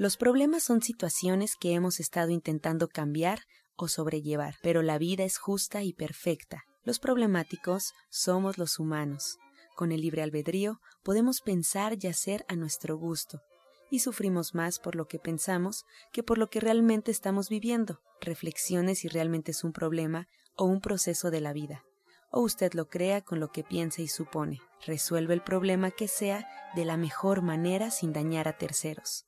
Los 0.00 0.16
problemas 0.16 0.62
son 0.62 0.80
situaciones 0.80 1.56
que 1.56 1.74
hemos 1.74 2.00
estado 2.00 2.30
intentando 2.30 2.88
cambiar 2.88 3.40
o 3.76 3.86
sobrellevar, 3.86 4.54
pero 4.62 4.80
la 4.80 4.96
vida 4.96 5.24
es 5.24 5.36
justa 5.36 5.82
y 5.82 5.92
perfecta. 5.92 6.64
Los 6.84 6.98
problemáticos 6.98 7.92
somos 8.08 8.56
los 8.56 8.78
humanos. 8.78 9.36
Con 9.76 9.92
el 9.92 10.00
libre 10.00 10.22
albedrío 10.22 10.80
podemos 11.02 11.42
pensar 11.42 11.98
y 12.00 12.06
hacer 12.06 12.46
a 12.48 12.56
nuestro 12.56 12.96
gusto, 12.96 13.42
y 13.90 13.98
sufrimos 13.98 14.54
más 14.54 14.78
por 14.78 14.96
lo 14.96 15.06
que 15.06 15.18
pensamos 15.18 15.84
que 16.14 16.22
por 16.22 16.38
lo 16.38 16.48
que 16.48 16.60
realmente 16.60 17.10
estamos 17.10 17.50
viviendo. 17.50 18.00
Reflexione 18.22 18.94
si 18.94 19.06
realmente 19.06 19.50
es 19.50 19.64
un 19.64 19.74
problema 19.74 20.28
o 20.56 20.64
un 20.64 20.80
proceso 20.80 21.30
de 21.30 21.42
la 21.42 21.52
vida, 21.52 21.84
o 22.30 22.40
usted 22.40 22.72
lo 22.72 22.88
crea 22.88 23.20
con 23.20 23.38
lo 23.38 23.52
que 23.52 23.64
piensa 23.64 24.00
y 24.00 24.08
supone. 24.08 24.62
Resuelve 24.86 25.34
el 25.34 25.42
problema 25.42 25.90
que 25.90 26.08
sea 26.08 26.48
de 26.74 26.86
la 26.86 26.96
mejor 26.96 27.42
manera 27.42 27.90
sin 27.90 28.14
dañar 28.14 28.48
a 28.48 28.56
terceros. 28.56 29.26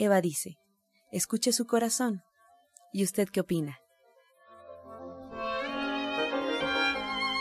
Eva 0.00 0.22
dice, 0.22 0.56
escuche 1.12 1.52
su 1.52 1.66
corazón. 1.66 2.22
¿Y 2.90 3.04
usted 3.04 3.28
qué 3.28 3.40
opina? 3.40 3.78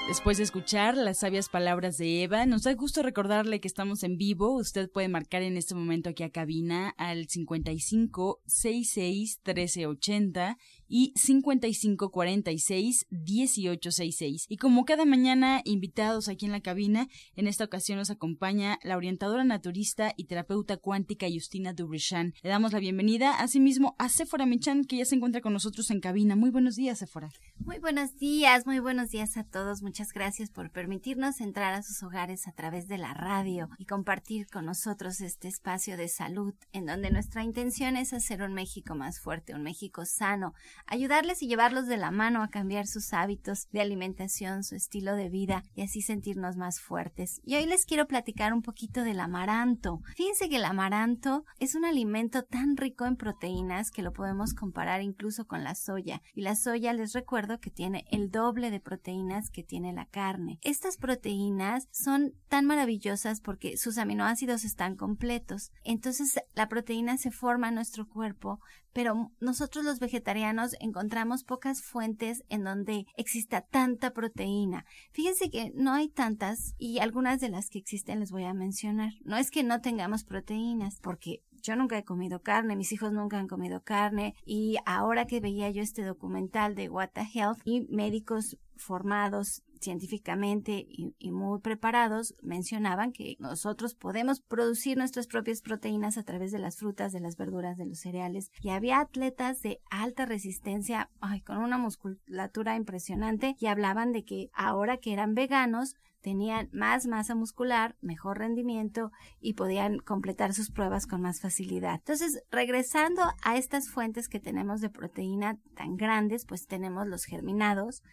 Después 0.10 0.38
de 0.38 0.44
escuchar 0.44 0.98
las 0.98 1.20
sabias 1.20 1.48
palabras 1.48 1.98
de 1.98 2.24
Eva, 2.24 2.46
nos 2.46 2.64
da 2.64 2.74
gusto 2.74 3.02
recordarle 3.02 3.62
que 3.62 3.68
estamos 3.70 4.04
en 4.04 4.18
vivo. 4.18 4.56
Usted 4.58 4.90
puede 4.92 5.08
marcar 5.08 5.42
en 5.42 5.56
este 5.56 5.74
momento 5.74 6.10
aquí 6.10 6.24
a 6.24 6.32
cabina 6.32 6.94
al 6.98 7.30
55 7.30 8.42
66 8.46 9.40
1380 9.46 10.58
y 10.90 11.14
55 11.16 12.12
46 12.12 13.06
1866. 13.10 14.46
Y 14.50 14.58
como 14.58 14.84
cada 14.86 15.06
mañana, 15.06 15.62
invitados 15.64 16.28
aquí 16.28 16.46
en 16.46 16.52
la 16.52 16.62
cabina, 16.62 17.08
en 17.36 17.48
esta 17.48 17.64
ocasión 17.64 17.98
nos 18.00 18.10
acompaña 18.10 18.80
la 18.84 18.98
orientadora 18.98 19.44
naturista 19.44 20.14
y 20.18 20.26
terapeuta 20.26 20.78
cuántica 20.78 21.28
Justina 21.32 21.74
Dubrichan. 21.74 22.34
Le 22.42 22.50
damos 22.50 22.74
la 22.74 22.80
bienvenida 22.80 23.40
asimismo 23.40 23.96
a 24.00 24.10
Sephora 24.10 24.46
Michan, 24.46 24.84
que 24.84 24.98
ya 24.98 25.06
se 25.06 25.16
encuentra 25.16 25.42
con 25.42 25.54
nosotros 25.54 25.92
en 25.92 26.02
cabina. 26.02 26.36
Muy 26.36 26.50
buenos 26.50 26.76
días, 26.76 27.00
Sephora. 27.00 27.30
Muy 27.58 27.78
buenos 27.80 28.16
días, 28.16 28.66
muy 28.66 28.80
buenos 28.80 29.10
días 29.10 29.38
a 29.38 29.44
todos. 29.44 29.82
Muchas 29.82 30.12
gracias 30.12 30.50
por 30.50 30.72
permitirnos 30.72 31.40
entrar 31.42 31.74
a 31.74 31.84
sus 31.84 32.02
hogares 32.04 32.48
a 32.48 32.52
través 32.52 32.88
de 32.88 32.98
la 32.98 33.14
radio 33.14 33.70
y 33.78 33.86
compartir 33.86 34.48
con 34.48 34.66
nosotros 34.66 35.22
este 35.22 35.48
espacio 35.48 35.98
de 35.98 36.08
salud 36.08 36.54
en 36.72 36.86
donde 36.86 37.12
nuestra 37.12 37.44
intención 37.44 37.96
es 37.96 38.14
hacer 38.14 38.42
un 38.42 38.54
México 38.54 38.96
más 38.96 39.20
fuerte, 39.20 39.54
un 39.54 39.64
México 39.64 40.06
sano, 40.06 40.54
ayudarles 40.88 41.42
y 41.42 41.48
llevarlos 41.48 41.88
de 41.88 41.98
la 41.98 42.12
mano 42.12 42.44
a 42.44 42.50
cambiar 42.50 42.88
sus 42.88 43.14
hábitos 43.14 43.68
de 43.72 43.82
alimentación, 43.82 44.64
su 44.64 44.76
estilo 44.76 45.16
de 45.16 45.30
vida 45.30 45.64
y 45.76 45.82
así 45.82 46.02
sentirnos 46.02 46.58
más 46.58 46.80
fuertes. 46.80 47.42
Y 47.44 47.56
hoy 47.56 47.66
les 47.66 47.86
quiero 47.86 48.08
platicar 48.08 48.54
un 48.54 48.62
poquito 48.62 49.04
del 49.04 49.20
amaranto. 49.20 50.02
Fíjense 50.16 50.50
que 50.50 50.58
el 50.58 50.66
amaranto 50.66 51.46
es 51.60 51.76
un 51.76 51.86
alimento 51.86 52.44
tan 52.44 52.78
rico 52.78 53.06
en 53.06 53.16
proteínas 53.16 53.92
que 53.92 54.02
lo 54.02 54.14
podemos 54.14 54.54
comparar 54.54 55.02
incluso 55.02 55.46
con 55.46 55.64
la 55.64 55.76
soya. 55.76 56.22
Y 56.34 56.42
la 56.42 56.56
soya 56.56 56.94
les 56.94 57.14
recuerdo 57.14 57.60
que 57.60 57.72
tiene 57.72 58.06
el 58.12 58.30
doble 58.30 58.72
de 58.72 58.80
proteínas 58.80 59.50
que 59.50 59.64
tiene 59.64 59.94
la 59.94 60.06
carne. 60.06 60.60
Estas 60.62 60.98
proteínas 60.98 61.88
son 61.92 62.34
tan 62.48 62.66
maravillosas 62.66 63.42
porque 63.42 63.78
sus 63.78 63.98
aminoácidos 63.98 64.64
están 64.64 64.96
completos. 64.96 65.72
Entonces 65.84 66.40
la 66.56 66.68
proteína 66.68 67.18
se 67.18 67.32
forma 67.32 67.70
en 67.70 67.76
nuestro 67.76 68.08
cuerpo, 68.08 68.60
pero 68.94 69.32
nosotros 69.40 69.86
los 69.86 70.00
vegetarianos 70.00 70.76
encontramos 70.80 71.44
pocas 71.44 71.82
fuentes 71.82 72.44
en 72.50 72.64
donde 72.64 73.06
exista 73.16 73.62
tanta 73.62 74.12
proteína. 74.12 74.86
Fíjense 75.12 75.50
que 75.50 75.72
no 75.76 75.94
hay 75.94 76.10
tantas 76.10 76.76
y 76.78 77.00
algunas 77.00 77.40
de 77.40 77.50
las 77.50 77.70
que 77.70 77.80
existen 77.80 78.20
les 78.20 78.32
voy 78.32 78.44
a 78.44 78.54
mencionar. 78.54 79.14
No 79.24 79.38
es 79.38 79.52
que 79.52 79.64
no 79.64 79.82
tengamos 79.82 80.24
proteínas, 80.24 81.00
porque 81.02 81.44
yo 81.62 81.76
nunca 81.76 81.98
he 81.98 82.04
comido 82.04 82.42
carne, 82.42 82.76
mis 82.76 82.92
hijos 82.92 83.12
nunca 83.12 83.38
han 83.38 83.48
comido 83.48 83.82
carne 83.84 84.36
y 84.46 84.78
ahora 84.86 85.26
que 85.26 85.40
veía 85.40 85.70
yo 85.70 85.82
este 85.82 86.04
documental 86.04 86.76
de 86.76 86.90
What 86.90 87.10
the 87.14 87.28
Health 87.34 87.60
y 87.66 87.82
médicos 87.90 88.58
formados 88.76 89.64
científicamente 89.80 90.86
y, 90.88 91.32
muy 91.32 91.60
preparados 91.60 92.36
mencionaban 92.42 93.12
que 93.12 93.38
nosotros 93.40 93.96
podemos 93.96 94.42
producir 94.42 94.98
nuestras 94.98 95.28
propias 95.28 95.62
proteínas 95.62 96.18
a 96.18 96.24
través 96.24 96.52
de 96.52 96.60
las 96.60 96.78
frutas, 96.78 97.12
de 97.12 97.20
las 97.20 97.38
verduras, 97.38 97.78
de 97.78 97.86
los 97.86 98.00
cereales. 98.00 98.52
Y 98.62 98.70
había 98.70 99.00
atletas 99.00 99.62
de 99.62 99.80
alta 99.90 100.26
resistencia, 100.26 101.10
ay, 101.22 101.42
con 101.42 101.58
una 101.58 101.78
musculatura 101.78 102.76
impresionante, 102.76 103.56
y 103.60 103.68
hablaban 103.68 104.12
de 104.12 104.24
que 104.24 104.50
ahora 104.54 104.98
que 104.98 105.14
eran 105.14 105.34
veganos, 105.34 105.96
tenían 106.22 106.70
más 106.72 107.08
masa 107.08 107.36
muscular, 107.36 107.96
mejor 108.02 108.40
rendimiento 108.40 109.12
y 109.40 109.54
podían 109.54 110.00
completar 110.00 110.54
sus 110.54 110.72
pruebas 110.72 111.08
con 111.08 111.22
más 111.22 111.42
facilidad. 111.42 111.96
Entonces, 111.96 112.44
regresando 112.52 113.22
a 113.44 113.58
estas 113.58 113.90
fuentes 113.90 114.28
que 114.28 114.40
tenemos 114.40 114.82
de 114.82 114.90
proteína 114.90 115.58
tan 115.76 115.96
grandes, 115.96 116.46
pues 116.46 116.68
tenemos 116.68 117.08
los 117.08 117.24
germinados, 117.24 118.04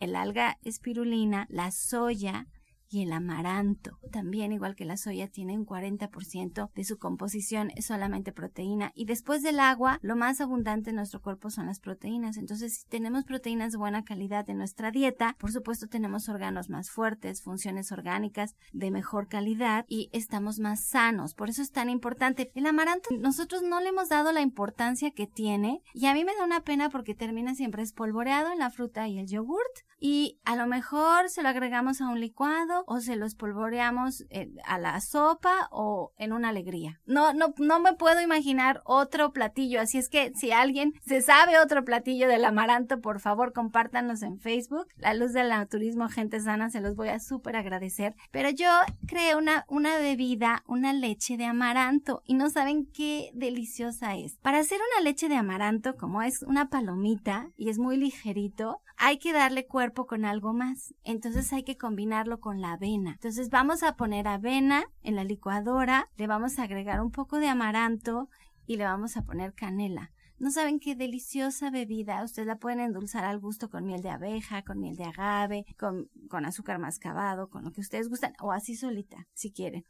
el 0.00 0.16
alga 0.16 0.58
espirulina, 0.62 1.46
la 1.50 1.70
soya, 1.70 2.46
y 2.88 3.02
el 3.02 3.12
amaranto. 3.12 3.98
También, 4.12 4.52
igual 4.52 4.76
que 4.76 4.84
la 4.84 4.96
soya, 4.96 5.28
tiene 5.28 5.56
un 5.56 5.66
40% 5.66 6.70
de 6.72 6.84
su 6.84 6.98
composición 6.98 7.70
es 7.76 7.86
solamente 7.86 8.32
proteína. 8.32 8.92
Y 8.94 9.06
después 9.06 9.42
del 9.42 9.60
agua, 9.60 9.98
lo 10.02 10.16
más 10.16 10.40
abundante 10.40 10.90
en 10.90 10.96
nuestro 10.96 11.20
cuerpo 11.20 11.50
son 11.50 11.66
las 11.66 11.80
proteínas. 11.80 12.36
Entonces, 12.36 12.78
si 12.78 12.86
tenemos 12.88 13.24
proteínas 13.24 13.72
de 13.72 13.78
buena 13.78 14.04
calidad 14.04 14.48
en 14.48 14.58
nuestra 14.58 14.90
dieta, 14.90 15.36
por 15.38 15.52
supuesto 15.52 15.86
tenemos 15.88 16.28
órganos 16.28 16.68
más 16.68 16.90
fuertes, 16.90 17.42
funciones 17.42 17.92
orgánicas 17.92 18.54
de 18.72 18.90
mejor 18.90 19.28
calidad 19.28 19.84
y 19.88 20.08
estamos 20.12 20.58
más 20.58 20.84
sanos. 20.84 21.34
Por 21.34 21.48
eso 21.48 21.62
es 21.62 21.70
tan 21.70 21.90
importante. 21.90 22.50
El 22.54 22.66
amaranto, 22.66 23.10
nosotros 23.18 23.62
no 23.62 23.80
le 23.80 23.88
hemos 23.88 24.08
dado 24.08 24.32
la 24.32 24.40
importancia 24.40 25.10
que 25.10 25.26
tiene 25.26 25.82
y 25.94 26.06
a 26.06 26.14
mí 26.14 26.24
me 26.24 26.34
da 26.34 26.44
una 26.44 26.60
pena 26.60 26.90
porque 26.90 27.14
termina 27.14 27.54
siempre 27.54 27.82
espolvoreado 27.82 28.52
en 28.52 28.58
la 28.58 28.70
fruta 28.70 29.08
y 29.08 29.18
el 29.18 29.26
yogurt 29.26 29.86
y 29.98 30.40
a 30.44 30.56
lo 30.56 30.66
mejor 30.66 31.28
se 31.30 31.42
lo 31.42 31.48
agregamos 31.48 32.00
a 32.00 32.08
un 32.08 32.20
licuado 32.20 32.75
o 32.86 33.00
se 33.00 33.16
lo 33.16 33.26
espolvoreamos 33.26 34.24
eh, 34.30 34.50
a 34.64 34.78
la 34.78 35.00
sopa 35.00 35.68
o 35.70 36.12
en 36.16 36.32
una 36.32 36.50
alegría. 36.50 37.00
No, 37.06 37.32
no, 37.32 37.54
no 37.58 37.80
me 37.80 37.94
puedo 37.94 38.20
imaginar 38.20 38.82
otro 38.84 39.32
platillo, 39.32 39.80
así 39.80 39.98
es 39.98 40.08
que 40.08 40.32
si 40.34 40.52
alguien 40.52 40.94
se 41.06 41.22
sabe 41.22 41.58
otro 41.58 41.84
platillo 41.84 42.28
del 42.28 42.44
amaranto, 42.44 43.00
por 43.00 43.20
favor 43.20 43.52
compártanos 43.52 44.22
en 44.22 44.38
Facebook. 44.38 44.86
La 44.96 45.14
luz 45.14 45.32
del 45.32 45.48
naturismo, 45.48 46.08
gente 46.08 46.40
sana, 46.40 46.70
se 46.70 46.80
los 46.80 46.96
voy 46.96 47.08
a 47.08 47.20
súper 47.20 47.56
agradecer. 47.56 48.14
Pero 48.30 48.50
yo 48.50 48.68
creé 49.06 49.36
una, 49.36 49.64
una 49.68 49.96
bebida, 49.98 50.62
una 50.66 50.92
leche 50.92 51.36
de 51.36 51.44
amaranto 51.44 52.22
y 52.24 52.34
no 52.34 52.50
saben 52.50 52.86
qué 52.86 53.30
deliciosa 53.34 54.16
es. 54.16 54.36
Para 54.42 54.58
hacer 54.58 54.78
una 54.92 55.04
leche 55.04 55.28
de 55.28 55.36
amaranto, 55.36 55.96
como 55.96 56.22
es 56.22 56.42
una 56.42 56.68
palomita 56.68 57.50
y 57.56 57.68
es 57.70 57.78
muy 57.78 57.96
ligerito, 57.96 58.80
hay 58.96 59.18
que 59.18 59.32
darle 59.32 59.66
cuerpo 59.66 60.06
con 60.06 60.24
algo 60.24 60.52
más. 60.52 60.94
Entonces 61.04 61.52
hay 61.52 61.62
que 61.62 61.76
combinarlo 61.76 62.40
con 62.40 62.60
la 62.60 62.65
avena. 62.72 63.12
Entonces 63.12 63.50
vamos 63.50 63.82
a 63.82 63.96
poner 63.96 64.28
avena 64.28 64.84
en 65.02 65.16
la 65.16 65.24
licuadora, 65.24 66.08
le 66.16 66.26
vamos 66.26 66.58
a 66.58 66.64
agregar 66.64 67.00
un 67.00 67.10
poco 67.10 67.38
de 67.38 67.48
amaranto 67.48 68.28
y 68.66 68.76
le 68.76 68.84
vamos 68.84 69.16
a 69.16 69.22
poner 69.22 69.54
canela. 69.54 70.10
No 70.38 70.50
saben 70.50 70.80
qué 70.80 70.94
deliciosa 70.94 71.70
bebida. 71.70 72.22
Ustedes 72.22 72.46
la 72.46 72.56
pueden 72.56 72.80
endulzar 72.80 73.24
al 73.24 73.38
gusto 73.38 73.70
con 73.70 73.86
miel 73.86 74.02
de 74.02 74.10
abeja, 74.10 74.62
con 74.62 74.80
miel 74.80 74.96
de 74.96 75.04
agave, 75.04 75.64
con, 75.78 76.10
con 76.28 76.44
azúcar 76.44 76.78
mascabado, 76.78 77.48
con 77.48 77.64
lo 77.64 77.72
que 77.72 77.80
ustedes 77.80 78.08
gustan, 78.10 78.34
o 78.40 78.52
así 78.52 78.76
solita, 78.76 79.26
si 79.32 79.50
quieren. 79.50 79.84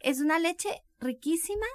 Es 0.00 0.20
una 0.20 0.40
leche 0.40 0.68
riquísima 0.98 1.66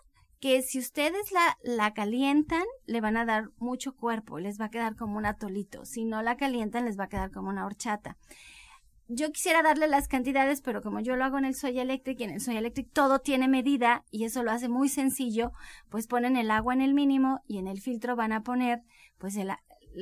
que 0.42 0.62
si 0.62 0.80
ustedes 0.80 1.32
la, 1.32 1.58
la 1.64 1.94
calientan, 1.94 2.66
le 2.86 3.00
van 3.00 3.16
a 3.16 3.26
dar 3.26 3.52
mucho 3.58 3.96
cuerpo, 3.96 4.40
les 4.40 4.60
va 4.60 4.66
a 4.66 4.72
quedar 4.72 4.96
como 4.96 5.18
un 5.18 5.26
atolito. 5.26 5.86
Si 5.86 6.04
no 6.04 6.22
la 6.22 6.36
calientan, 6.36 6.86
les 6.86 7.00
va 7.00 7.06
a 7.06 7.10
quedar 7.10 7.32
como 7.32 7.50
una 7.50 7.66
horchata 7.66 8.18
yo 9.13 9.31
quisiera 9.31 9.62
darle 9.62 9.88
las 9.88 10.08
cantidades, 10.08 10.62
pero 10.62 10.81
como 10.81 11.02
yo 11.02 11.16
lo 11.16 11.25
hago 11.25 11.38
en 11.38 11.46
el 11.46 11.56
Soy 11.56 11.80
Electric 11.80 12.19
y 12.19 12.24
en 12.24 12.30
el 12.31 12.42
Soy 12.42 12.56
Electric 12.56 12.92
todo 12.94 13.19
tiene 13.19 13.48
medida 13.48 14.06
y 14.10 14.24
eso 14.24 14.44
lo 14.44 14.52
hace 14.52 14.69
muy 14.69 14.88
sencillo, 14.88 15.52
pues 15.90 16.08
ponen 16.08 16.38
el 16.38 16.50
agua 16.50 16.74
en 16.74 16.81
el 16.81 16.94
mínimo 16.94 17.42
y 17.48 17.58
en 17.58 17.68
el 17.68 17.81
filtro 17.81 18.16
van 18.16 18.31
a 18.31 18.44
poner 18.44 18.84
pues 19.18 19.36
el, 19.36 19.52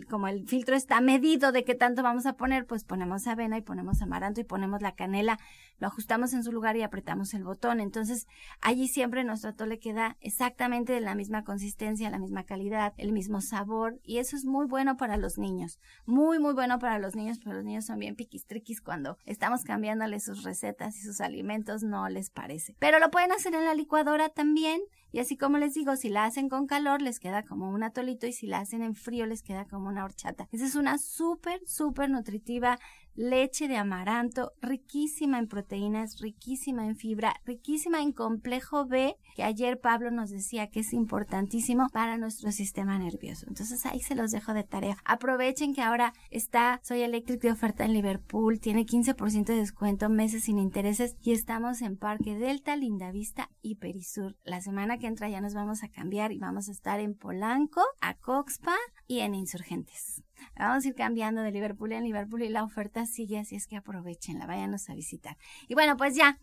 como 0.08 0.28
el 0.28 0.48
filtro 0.48 0.76
está 0.76 1.02
medido 1.02 1.52
de 1.52 1.64
qué 1.64 1.76
tanto 1.76 2.04
vamos 2.04 2.26
a 2.26 2.34
poner, 2.34 2.66
pues 2.66 2.84
ponemos 2.84 3.28
avena 3.28 3.58
y 3.58 3.62
ponemos 3.62 4.02
amaranto 4.02 4.42
y 4.42 4.44
ponemos 4.44 4.82
la 4.82 4.94
canela, 4.94 5.40
lo 5.80 5.88
ajustamos 5.88 6.34
en 6.34 6.44
su 6.44 6.52
lugar 6.52 6.76
y 6.78 6.84
apretamos 6.84 7.34
el 7.34 7.44
botón. 7.44 7.80
Entonces, 7.80 8.28
allí 8.62 8.88
siempre 8.88 9.24
nuestro 9.24 9.52
atole 9.52 9.80
queda 9.80 10.18
exactamente 10.22 10.94
de 10.94 11.02
la 11.02 11.16
misma 11.16 11.44
consistencia, 11.44 12.10
la 12.10 12.20
misma 12.20 12.44
calidad, 12.44 12.94
el 12.98 13.12
mismo 13.12 13.42
sabor 13.42 14.00
y 14.04 14.18
eso 14.18 14.36
es 14.36 14.46
muy 14.46 14.68
bueno 14.68 14.98
para 14.98 15.18
los 15.18 15.38
niños. 15.38 15.80
Muy, 16.06 16.40
muy 16.40 16.54
bueno 16.54 16.80
para 16.80 17.00
los 17.00 17.16
niños, 17.16 17.40
pero 17.40 17.56
los 17.56 17.66
niños 17.66 17.86
son 17.86 18.00
bien 18.00 18.16
piquistriquis 18.16 18.82
cuando 18.82 19.18
estamos 19.26 19.64
cambiándoles 19.64 20.24
sus 20.24 20.44
recetas 20.44 20.98
y 20.98 21.02
sus 21.02 21.22
alimentos, 21.22 21.84
no 21.84 22.08
les 22.10 22.30
parece. 22.30 22.76
Pero 22.80 23.00
lo 23.00 23.12
pueden 23.12 23.32
hacer 23.32 23.54
en 23.56 23.66
la 23.66 23.74
licuadora 23.74 24.30
también 24.30 24.82
y 25.12 25.20
así 25.20 25.38
como 25.38 25.58
les 25.58 25.74
digo, 25.74 25.96
si 25.96 26.10
la 26.10 26.26
hacen 26.26 26.50
con 26.50 26.68
calor 26.68 27.02
les 27.02 27.20
queda 27.20 27.44
como 27.44 27.70
un 27.70 27.84
atolito 27.84 28.28
y 28.28 28.34
si 28.34 28.48
la 28.48 28.60
hacen 28.60 28.82
en 28.84 28.96
frío 28.96 29.26
les 29.26 29.42
queda 29.42 29.66
como 29.66 29.88
una 29.88 30.04
horchata. 30.04 30.48
Esa 30.52 30.66
es 30.66 30.76
una 30.76 30.98
súper, 30.98 31.62
súper 31.66 32.10
nutritiva 32.10 32.80
leche 33.16 33.68
de 33.68 33.78
amaranto, 33.78 34.54
riquísima 34.62 35.40
en 35.40 35.48
proteínas, 35.48 36.20
riquísima 36.20 36.86
en 36.86 36.96
fibra, 36.96 37.36
riquísima 37.46 38.02
en 38.02 38.12
complejo 38.12 38.86
B, 38.86 39.16
que 39.36 39.44
ayer 39.44 39.80
Pablo 39.80 40.12
nos 40.12 40.30
decía 40.30 40.68
que 40.68 40.82
es 40.82 40.94
importantísimo 40.94 41.88
para 41.92 42.18
nuestro 42.18 42.52
sistema 42.52 42.98
nervioso. 42.98 43.46
Entonces 43.48 43.86
ahí 43.86 44.00
se 44.02 44.16
los 44.16 44.32
dejo 44.32 44.54
de 44.54 44.64
tarea. 44.64 44.98
Aprovechen 45.06 45.74
que 45.74 45.82
ahora 45.82 46.14
está 46.30 46.80
Soy 46.84 47.02
Electric 47.02 47.42
de 47.42 47.52
oferta 47.52 47.86
en 47.86 47.94
Liverpool, 47.94 48.60
tiene 48.60 48.86
15% 48.86 49.46
de 49.46 49.56
descuento, 49.56 50.10
meses 50.10 50.44
sin 50.44 50.60
intereses 50.60 51.16
y 51.22 51.32
estamos 51.32 51.82
en 51.82 51.98
Parque 51.98 52.36
Delta, 52.36 52.76
Lindavista 52.76 53.50
y 53.62 53.76
Perisur. 53.76 54.38
La 54.44 54.62
semana 54.62 54.98
que 54.98 55.08
entra 55.08 55.30
ya 55.30 55.42
nos 55.42 55.54
vamos 55.54 55.84
a 55.84 55.90
cambiar 55.90 56.32
y 56.32 56.40
vamos 56.40 56.70
a 56.70 56.72
estar 56.72 57.00
en 57.00 57.16
Polanco, 57.16 57.82
a 58.02 58.16
Coxpa 58.16 58.76
y 59.08 59.20
en 59.20 59.36
Insurgentes. 59.36 60.24
Vamos 60.58 60.86
a 60.86 60.88
ir 60.88 60.96
cambiando 60.96 61.42
de 61.42 61.52
Liverpool 61.52 61.92
en 61.92 62.04
Liverpool 62.04 62.44
y 62.44 62.50
la 62.50 62.64
oferta 62.64 63.06
sigue, 63.06 63.40
así 63.40 63.56
es 63.56 63.68
que 63.68 63.78
aprovechenla, 63.78 64.46
váyanos 64.46 64.90
a 64.90 64.94
visitar. 64.94 65.38
Y 65.68 65.74
bueno, 65.74 65.98
pues 65.98 66.16
ya, 66.16 66.40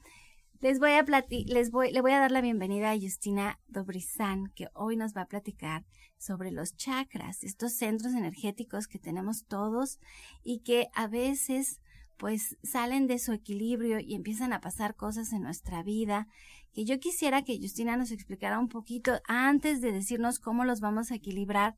les 0.60 0.78
voy 0.78 0.92
a 0.92 1.04
les 1.28 1.70
voy, 1.70 1.92
le 1.92 2.00
voy 2.00 2.12
a 2.12 2.20
dar 2.20 2.30
la 2.30 2.40
bienvenida 2.40 2.90
a 2.90 2.98
Justina 2.98 3.60
Dobrizán, 3.68 4.52
que 4.54 4.68
hoy 4.72 4.96
nos 4.96 5.14
va 5.14 5.22
a 5.22 5.28
platicar 5.28 5.84
sobre 6.18 6.50
los 6.50 6.76
chakras, 6.76 7.44
estos 7.44 7.74
centros 7.74 8.14
energéticos 8.14 8.86
que 8.86 8.98
tenemos 8.98 9.44
todos 9.46 10.00
y 10.42 10.60
que 10.60 10.88
a 10.94 11.08
veces 11.08 11.80
pues 12.16 12.56
salen 12.62 13.06
de 13.06 13.18
su 13.18 13.32
equilibrio 13.32 14.00
y 14.00 14.14
empiezan 14.14 14.52
a 14.52 14.60
pasar 14.60 14.94
cosas 14.94 15.32
en 15.32 15.42
nuestra 15.42 15.82
vida, 15.82 16.28
que 16.72 16.84
yo 16.84 16.98
quisiera 16.98 17.42
que 17.42 17.58
Justina 17.58 17.96
nos 17.96 18.10
explicara 18.10 18.58
un 18.58 18.68
poquito 18.68 19.20
antes 19.26 19.80
de 19.80 19.92
decirnos 19.92 20.38
cómo 20.38 20.64
los 20.64 20.80
vamos 20.80 21.10
a 21.10 21.16
equilibrar, 21.16 21.76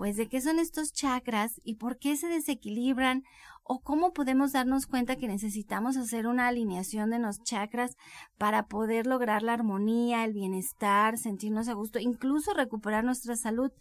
pues 0.00 0.16
de 0.16 0.28
qué 0.28 0.40
son 0.40 0.58
estos 0.58 0.94
chakras 0.94 1.60
y 1.62 1.74
por 1.74 1.98
qué 1.98 2.16
se 2.16 2.26
desequilibran 2.26 3.22
o 3.64 3.82
cómo 3.82 4.14
podemos 4.14 4.52
darnos 4.52 4.86
cuenta 4.86 5.16
que 5.16 5.28
necesitamos 5.28 5.98
hacer 5.98 6.26
una 6.26 6.48
alineación 6.48 7.10
de 7.10 7.18
los 7.18 7.42
chakras 7.42 7.98
para 8.38 8.66
poder 8.66 9.06
lograr 9.06 9.42
la 9.42 9.52
armonía, 9.52 10.24
el 10.24 10.32
bienestar, 10.32 11.18
sentirnos 11.18 11.68
a 11.68 11.74
gusto, 11.74 11.98
incluso 11.98 12.54
recuperar 12.54 13.04
nuestra 13.04 13.36
salud. 13.36 13.72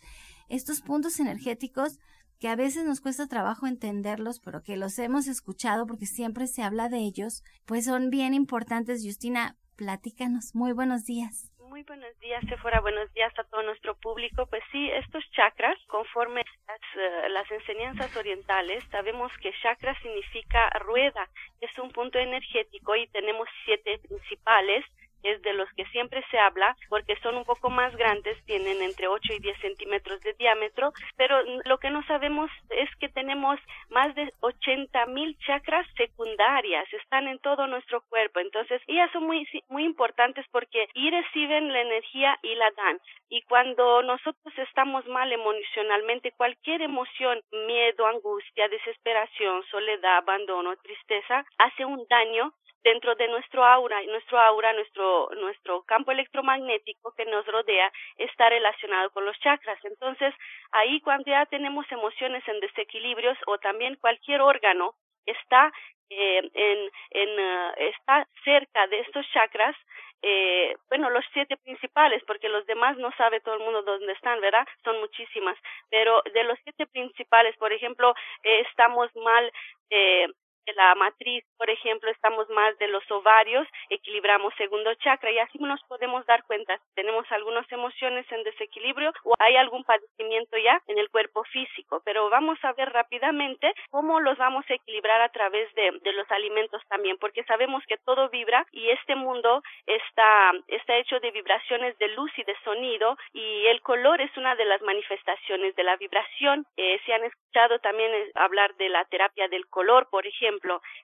Estos 0.50 0.82
puntos 0.82 1.22
energéticos 1.22 2.00
que 2.38 2.50
a 2.50 2.58
veces 2.58 2.84
nos 2.84 3.00
cuesta 3.00 3.28
trabajo 3.28 3.66
entenderlos, 3.66 4.42
pero 4.42 4.62
que 4.62 4.76
los 4.76 5.00
hemos 5.00 5.26
escuchado 5.28 5.88
porque 5.88 6.06
siempre 6.06 6.48
se 6.48 6.64
habla 6.64 6.90
de 6.90 6.98
ellos, 6.98 7.44
pues 7.66 7.86
son 7.86 8.10
bien 8.10 8.34
importantes. 8.34 9.06
Justina, 9.06 9.56
platícanos. 9.78 10.54
Muy 10.54 10.74
buenos 10.74 11.06
días. 11.06 11.50
Muy 11.70 11.84
buenos 11.84 12.20
días, 12.20 12.44
Sephora. 12.50 12.82
Buenos 12.82 13.14
días 13.14 13.32
a 13.38 13.44
todo 13.44 13.62
nuestro 13.62 13.94
público. 13.94 14.48
Pues 14.48 14.64
sí, 14.72 14.90
estos 14.90 15.24
chakras, 15.34 15.78
conforme 15.86 16.44
las, 16.68 16.80
eh, 16.98 17.30
las 17.30 17.50
enseñanzas 17.52 18.10
orientales, 18.16 18.84
sabemos 18.90 19.32
que 19.40 19.54
chakra 19.62 19.94
significa 20.02 20.68
rueda, 20.80 21.30
es 21.62 21.78
un 21.78 21.92
punto 21.92 22.18
energético 22.18 22.96
y 22.96 23.06
tenemos 23.10 23.48
siete 23.66 24.00
principales 24.00 24.84
es 25.24 25.42
de 25.42 25.54
los 25.54 25.70
que 25.74 25.86
siempre 25.86 26.24
se 26.32 26.40
habla 26.40 26.76
porque 26.90 27.16
son 27.18 27.38
un 27.38 27.46
poco 27.46 27.70
más 27.70 27.96
grandes, 27.96 28.38
tienen 28.46 28.82
entre 28.82 29.08
8 29.08 29.34
y 29.34 29.40
10 29.40 29.60
centímetros 29.60 30.22
de 30.22 30.34
diámetro, 30.34 30.92
pero 31.18 31.42
lo 31.66 31.78
que 31.78 31.90
no 31.90 32.04
sabemos 32.06 32.50
es 32.70 32.90
que 32.98 33.10
tenemos 33.10 33.60
más 33.90 34.14
de 34.16 34.32
80 34.42 35.06
mil 35.08 35.38
chakras 35.40 35.86
secundarias, 35.96 36.86
están 36.94 37.28
en 37.28 37.40
todo 37.40 37.68
nuestro 37.68 38.02
cuerpo, 38.10 38.40
entonces 38.40 38.82
ellas 38.88 39.10
son 39.12 39.26
muy, 39.26 39.48
muy 39.70 39.84
importantes 39.84 40.46
porque 40.52 40.88
y 40.94 41.10
reciben 41.10 41.72
la 41.72 41.82
energía 41.82 42.38
y 42.42 42.56
la 42.56 42.70
dan. 42.72 43.00
Y 43.30 43.42
cuando 43.44 44.02
nosotros 44.04 44.54
estamos 44.58 45.06
mal 45.08 45.32
emocionalmente, 45.32 46.32
cualquier 46.32 46.82
emoción, 46.82 47.42
miedo, 47.68 48.06
angustia, 48.08 48.68
desesperación, 48.68 49.64
soledad, 49.70 50.18
abandono, 50.18 50.76
tristeza, 50.78 51.46
hace 51.58 51.86
un 51.86 52.06
daño 52.10 52.54
dentro 52.84 53.16
de 53.16 53.28
nuestro 53.28 53.64
aura, 53.64 54.02
nuestro 54.04 54.40
aura, 54.40 54.74
nuestro, 54.74 55.30
nuestro 55.38 55.84
campo 55.84 56.12
electromagnético 56.12 57.14
que 57.16 57.26
nos 57.26 57.46
rodea 57.48 57.92
está 58.18 58.50
relacionado 58.50 59.10
con 59.12 59.26
los 59.26 59.38
chakras. 59.40 59.84
Entonces, 59.84 60.34
ahí 60.72 61.02
cuando 61.02 61.26
ya 61.30 61.46
tenemos 61.46 61.86
emociones 61.92 62.48
en 62.48 62.60
desequilibrios 62.60 63.38
o 63.48 63.58
también 63.58 63.96
cualquier 63.96 64.42
órgano 64.42 64.94
está 65.26 65.72
eh, 66.10 66.42
en, 66.54 66.92
en 67.12 67.30
uh, 67.40 67.74
está 67.78 68.28
cerca 68.44 68.88
de 68.88 69.00
estos 69.00 69.30
chakras, 69.32 69.76
eh, 70.22 70.76
bueno, 70.90 71.10
los 71.10 71.24
siete 71.32 71.56
principales, 71.58 72.22
porque 72.26 72.50
los 72.50 72.66
demás 72.66 72.98
no 72.98 73.12
sabe 73.18 73.40
todo 73.40 73.56
el 73.56 73.62
mundo 73.62 73.84
dónde 73.84 74.12
están, 74.14 74.42
¿verdad? 74.42 74.68
Son 74.84 75.00
muchísimas, 75.00 75.58
pero 75.90 76.22
de 76.34 76.44
los 76.44 76.60
siete 76.64 76.88
principales, 76.88 77.56
por 77.58 77.72
ejemplo, 77.72 78.14
eh, 78.44 78.62
estamos 78.70 79.10
mal 79.16 79.52
eh, 79.90 80.28
la 80.74 80.96
matriz, 80.96 81.44
por 81.58 81.70
ejemplo, 81.70 82.10
estamos 82.12 82.50
más 82.50 82.78
de 82.78 82.88
los 82.88 83.04
ovarios, 83.12 83.68
equilibramos 83.90 84.54
segundo 84.56 84.94
chakra 84.96 85.32
y 85.32 85.40
así 85.40 85.58
nos 85.60 85.82
podemos 85.84 86.26
dar 86.26 86.44
cuenta 86.44 86.78
si 86.78 86.96
tenemos 86.96 87.26
algunas 87.32 87.70
emociones 87.72 88.26
en 88.32 88.44
desequilibrio 88.44 89.12
o 89.24 89.34
hay 89.40 89.56
algún 89.56 89.84
padecimiento 89.84 90.58
ya 90.58 90.82
en 90.88 90.98
el 90.98 91.10
cuerpo 91.10 91.44
físico. 91.46 92.02
Pero 92.06 92.30
vamos 92.30 92.58
a 92.64 92.74
ver 92.74 92.92
rápidamente 92.92 93.74
cómo 93.90 94.20
los 94.20 94.38
vamos 94.38 94.66
a 94.70 94.74
equilibrar 94.74 95.22
a 95.22 95.30
través 95.30 95.74
de, 95.76 95.92
de 96.02 96.14
los 96.14 96.30
alimentos 96.32 96.82
también, 96.88 97.18
porque 97.18 97.44
sabemos 97.44 97.84
que 97.88 97.98
todo 97.98 98.30
vibra 98.30 98.66
y 98.72 98.90
este 98.90 99.16
mundo 99.16 99.62
está, 99.86 100.52
está 100.68 100.98
hecho 100.98 101.20
de 101.20 101.32
vibraciones 101.32 101.98
de 101.98 102.08
luz 102.10 102.32
y 102.38 102.44
de 102.44 102.56
sonido 102.64 103.18
y 103.34 103.68
el 103.68 103.82
color 103.82 104.22
es 104.22 104.36
una 104.38 104.56
de 104.56 104.66
las 104.66 104.82
manifestaciones 104.82 105.76
de 105.76 105.84
la 105.84 105.98
vibración. 105.98 106.66
Eh, 106.78 107.00
se 107.06 107.14
han 107.14 107.24
escuchado 107.24 107.80
también 107.80 108.14
eh, 108.14 108.32
hablar 108.36 108.76
de 108.76 108.90
la 108.90 109.06
terapia 109.06 109.48
del 109.48 109.68
color, 109.68 110.08
por 110.10 110.26
ejemplo, 110.26 110.59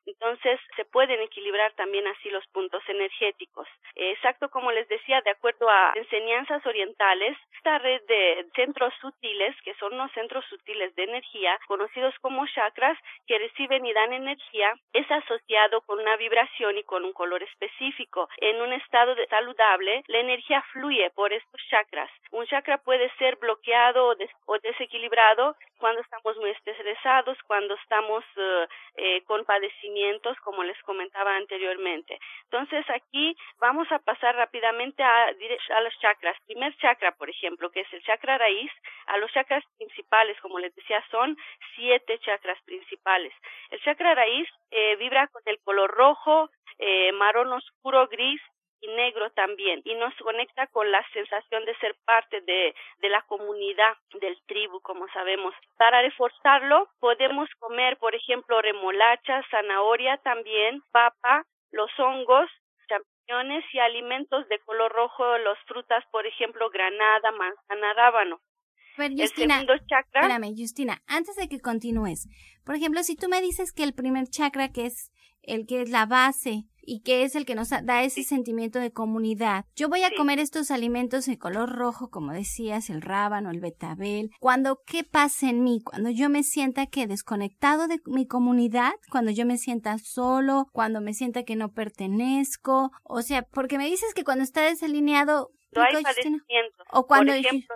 entonces, 0.05 0.59
se 0.75 0.85
pueden 0.85 1.21
equilibrar 1.21 1.74
también 1.74 2.07
así 2.07 2.29
los 2.29 2.45
puntos 2.47 2.83
energéticos. 2.88 3.67
Exacto 3.95 4.50
como 4.50 4.71
les 4.71 4.88
decía, 4.88 5.21
de 5.21 5.31
acuerdo 5.31 5.69
a 5.69 5.93
enseñanzas 5.95 6.65
orientales, 6.65 7.38
esta 7.57 7.77
red 7.79 8.01
de 8.07 8.45
centros 8.55 8.93
sutiles, 9.01 9.55
que 9.63 9.74
son 9.75 9.97
los 9.97 10.12
centros 10.12 10.45
sutiles 10.45 10.95
de 10.95 11.03
energía, 11.03 11.57
conocidos 11.67 12.13
como 12.21 12.45
chakras, 12.47 12.97
que 13.27 13.39
reciben 13.39 13.85
y 13.85 13.93
dan 13.93 14.13
energía, 14.13 14.74
es 14.93 15.09
asociado 15.09 15.81
con 15.81 16.00
una 16.00 16.15
vibración 16.17 16.77
y 16.77 16.83
con 16.83 17.03
un 17.05 17.13
color 17.13 17.43
específico. 17.43 18.29
En 18.38 18.62
un 18.62 18.74
estado 18.74 19.15
de 19.15 19.27
saludable, 19.27 20.03
la 20.07 20.19
energía 20.19 20.62
fluye 20.74 21.09
por 21.12 21.33
estos 21.33 21.62
chakras. 21.69 22.09
Un 22.31 22.45
chakra 22.45 22.77
puede 22.77 23.09
ser 23.17 23.38
bloqueado 23.38 24.15
o, 24.45 24.59
desequilibrado 24.59 25.55
cuando 25.77 26.01
estamos 26.01 26.38
muy 26.38 26.51
estresados, 26.51 27.38
cuando 27.47 27.75
estamos 27.75 28.24
eh, 28.38 28.67
eh, 28.97 29.21
con 29.25 29.34
padecimientos, 29.43 30.37
como 30.41 30.63
les 30.63 30.81
comentaba 30.83 31.35
anteriormente. 31.35 32.17
Entonces, 32.43 32.85
aquí 32.89 33.35
vamos 33.59 33.91
a 33.91 33.99
pasar 33.99 34.35
rápidamente 34.35 35.03
a, 35.03 35.25
a 35.25 35.81
los 35.81 35.99
chakras. 35.99 36.37
Primer 36.45 36.75
chakra, 36.77 37.11
por 37.11 37.29
ejemplo, 37.29 37.69
que 37.71 37.81
es 37.81 37.93
el 37.93 38.03
chakra 38.03 38.37
raíz, 38.37 38.71
a 39.07 39.17
los 39.17 39.31
chakras 39.33 39.63
principales, 39.77 40.39
como 40.41 40.59
les 40.59 40.73
decía, 40.75 41.03
son 41.11 41.35
siete 41.75 42.19
chakras 42.19 42.61
principales. 42.63 43.33
El 43.71 43.81
chakra 43.81 44.15
raíz 44.15 44.47
eh, 44.71 44.95
vibra 44.95 45.27
con 45.27 45.41
el 45.45 45.59
color 45.63 45.91
rojo, 45.91 46.49
eh, 46.77 47.11
marrón 47.13 47.51
oscuro, 47.51 48.07
gris, 48.07 48.41
y 48.82 48.88
negro 48.88 49.29
también 49.32 49.82
y 49.86 49.96
nos 49.96 50.13
conecta 50.15 50.67
con 50.67 50.91
la 50.91 51.05
sensación 51.13 51.65
de 51.65 51.75
ser 51.77 51.96
parte 52.05 52.41
de, 52.41 52.75
de 53.00 53.10
la 53.10 53.22
comunidad 53.24 53.96
del 54.20 54.38
tribu 54.46 54.79
como 54.82 55.08
sabemos 55.10 55.53
para 55.77 56.01
reforzarlo 56.01 56.89
podemos 57.00 57.50
comer 57.60 57.98
por 57.98 58.15
ejemplo 58.15 58.62
remolacha 58.62 59.44
zanahoria 59.50 60.17
también 60.17 60.82
papa 60.91 61.46
los 61.72 61.89
hongos 62.00 62.50
champiñones 62.88 63.63
y 63.74 63.79
alimentos 63.79 64.48
de 64.50 64.60
color 64.60 64.91
rojo, 64.91 65.38
las 65.39 65.58
frutas, 65.67 66.03
por 66.12 66.25
ejemplo, 66.25 66.70
granada, 66.70 67.32
manzana, 67.32 67.94
rábano. 67.94 68.39
Justina, 68.98 69.60
el 69.60 69.67
segundo 69.67 69.86
chakra. 69.88 70.22
Espérame, 70.22 70.55
Justina, 70.58 71.01
antes 71.08 71.36
de 71.36 71.50
que 71.50 71.60
continúes, 71.60 72.29
por 72.63 72.75
ejemplo, 72.75 73.03
si 73.03 73.17
tú 73.17 73.27
me 73.27 73.41
dices 73.41 73.74
que 73.74 73.84
el 73.84 73.94
primer 73.94 74.27
chakra, 74.27 74.72
que 74.72 74.86
es 74.86 75.12
el 75.41 75.67
que 75.67 75.82
es 75.82 75.89
la 75.89 76.05
base 76.05 76.63
y 76.85 77.01
que 77.01 77.23
es 77.23 77.35
el 77.35 77.45
que 77.45 77.55
nos 77.55 77.69
da 77.69 78.03
ese 78.03 78.23
sentimiento 78.23 78.79
de 78.79 78.91
comunidad. 78.91 79.65
Yo 79.75 79.89
voy 79.89 80.03
a 80.03 80.11
comer 80.15 80.39
estos 80.39 80.71
alimentos 80.71 81.25
de 81.25 81.37
color 81.37 81.69
rojo, 81.69 82.09
como 82.09 82.31
decías, 82.31 82.89
el 82.89 83.01
rábano, 83.01 83.51
el 83.51 83.59
betabel. 83.59 84.31
Cuando, 84.39 84.79
¿qué 84.85 85.03
pasa 85.03 85.49
en 85.49 85.63
mí? 85.63 85.81
Cuando 85.83 86.09
yo 86.09 86.29
me 86.29 86.43
sienta 86.43 86.87
que 86.87 87.07
desconectado 87.07 87.87
de 87.87 87.99
mi 88.05 88.27
comunidad, 88.27 88.93
cuando 89.11 89.31
yo 89.31 89.45
me 89.45 89.57
sienta 89.57 89.97
solo, 89.97 90.67
cuando 90.71 91.01
me 91.01 91.13
sienta 91.13 91.43
que 91.43 91.55
no 91.55 91.73
pertenezco, 91.73 92.91
o 93.03 93.21
sea, 93.21 93.43
porque 93.43 93.77
me 93.77 93.85
dices 93.85 94.13
que 94.13 94.23
cuando 94.23 94.43
está 94.43 94.63
desalineado... 94.63 95.51
No 95.73 95.81
hay 95.81 95.93
O 96.91 97.05
cuando... 97.05 97.33
Por 97.33 97.39
ejemplo, 97.39 97.75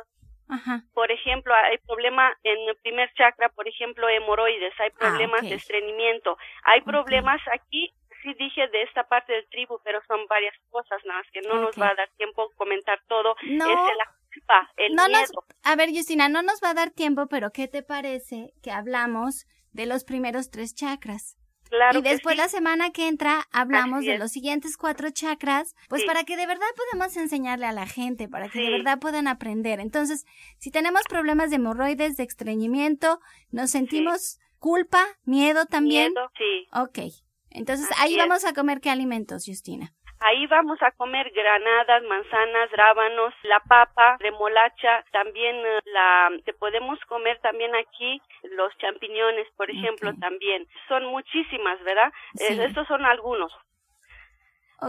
Ajá. 0.50 0.84
Por 0.96 1.12
ejemplo, 1.12 1.54
hay 1.54 1.78
problema 1.78 2.36
en 2.44 2.58
el 2.70 2.76
primer 2.78 3.14
chakra, 3.14 3.50
por 3.50 3.68
ejemplo, 3.68 4.10
hemorroides, 4.10 4.74
hay 4.80 4.90
ah, 4.90 4.98
problemas 4.98 5.42
de 5.44 5.54
estreñimiento, 5.54 6.38
hay 6.64 6.82
problemas 6.82 7.40
aquí 7.54 7.94
sí 8.22 8.34
dije 8.38 8.68
de 8.68 8.84
esta 8.84 9.04
parte 9.08 9.34
del 9.34 9.48
tribu, 9.50 9.80
pero 9.84 10.00
son 10.08 10.26
varias 10.28 10.56
cosas 10.70 11.00
nada 11.06 11.20
más 11.20 11.32
que 11.32 11.42
no 11.42 11.56
nos 11.62 11.80
va 11.80 11.90
a 11.90 11.96
dar 11.96 12.10
tiempo 12.18 12.52
comentar 12.56 13.00
todo. 13.08 13.36
No. 13.44 13.66
Es 13.66 13.98
la 13.98 14.16
culpa, 14.34 14.72
el 14.78 14.96
no 14.96 15.08
miedo. 15.08 15.20
Nos, 15.20 15.32
a 15.64 15.76
ver, 15.76 15.90
Justina, 15.90 16.30
no 16.30 16.42
nos 16.42 16.62
va 16.64 16.72
a 16.72 16.74
dar 16.74 16.92
tiempo, 16.92 17.28
pero 17.28 17.52
¿qué 17.52 17.68
te 17.68 17.84
parece 17.84 18.54
que 18.62 18.72
hablamos 18.72 19.46
de 19.72 19.86
los 19.86 20.04
primeros 20.04 20.50
tres 20.50 20.76
chakras? 20.76 21.36
Claro 21.70 22.00
y 22.00 22.02
después 22.02 22.36
la 22.36 22.48
semana 22.48 22.90
que 22.92 23.08
entra 23.08 23.44
hablamos 23.52 24.04
de 24.04 24.18
los 24.18 24.32
siguientes 24.32 24.76
cuatro 24.76 25.12
chakras, 25.12 25.76
pues 25.88 26.04
para 26.04 26.24
que 26.24 26.36
de 26.36 26.48
verdad 26.48 26.66
podamos 26.76 27.16
enseñarle 27.16 27.68
a 27.68 27.72
la 27.72 27.86
gente, 27.86 28.28
para 28.28 28.50
que 28.50 28.60
de 28.60 28.72
verdad 28.72 28.98
puedan 29.00 29.28
aprender. 29.28 29.80
Entonces, 29.80 30.26
si 30.58 30.72
tenemos 30.72 31.04
problemas 31.08 31.52
de 31.52 31.58
hemorroides, 31.58 32.18
de 32.18 32.24
estreñimiento, 32.24 33.20
nos 33.52 33.70
sentimos 33.70 34.40
culpa, 34.58 35.06
miedo 35.26 35.68
también. 35.68 36.12
Miedo, 36.14 36.32
sí. 36.40 36.68
Ok. 36.74 37.29
Entonces, 37.52 37.90
ahí 37.98 38.18
vamos 38.18 38.46
a 38.46 38.54
comer 38.54 38.80
qué 38.82 38.90
alimentos, 38.90 39.44
Justina. 39.46 39.92
Ahí 40.22 40.48
vamos 40.48 40.78
a 40.82 40.92
comer 40.92 41.32
granadas, 41.32 42.04
manzanas, 42.04 42.70
rábanos, 42.72 43.34
la 43.44 43.62
papa, 43.62 44.18
remolacha, 44.20 45.06
también 45.14 45.56
eh, 45.56 45.80
la 45.86 46.30
te 46.44 46.54
podemos 46.54 47.00
comer 47.08 47.40
también 47.40 47.74
aquí 47.74 48.22
los 48.44 48.78
champiñones, 48.80 49.48
por 49.56 49.72
ejemplo, 49.72 50.14
también. 50.20 50.68
Son 50.90 51.06
muchísimas, 51.06 51.82
¿verdad? 51.84 52.12
Eh, 52.38 52.66
estos 52.66 52.86
son 52.88 53.06
algunos. 53.06 53.52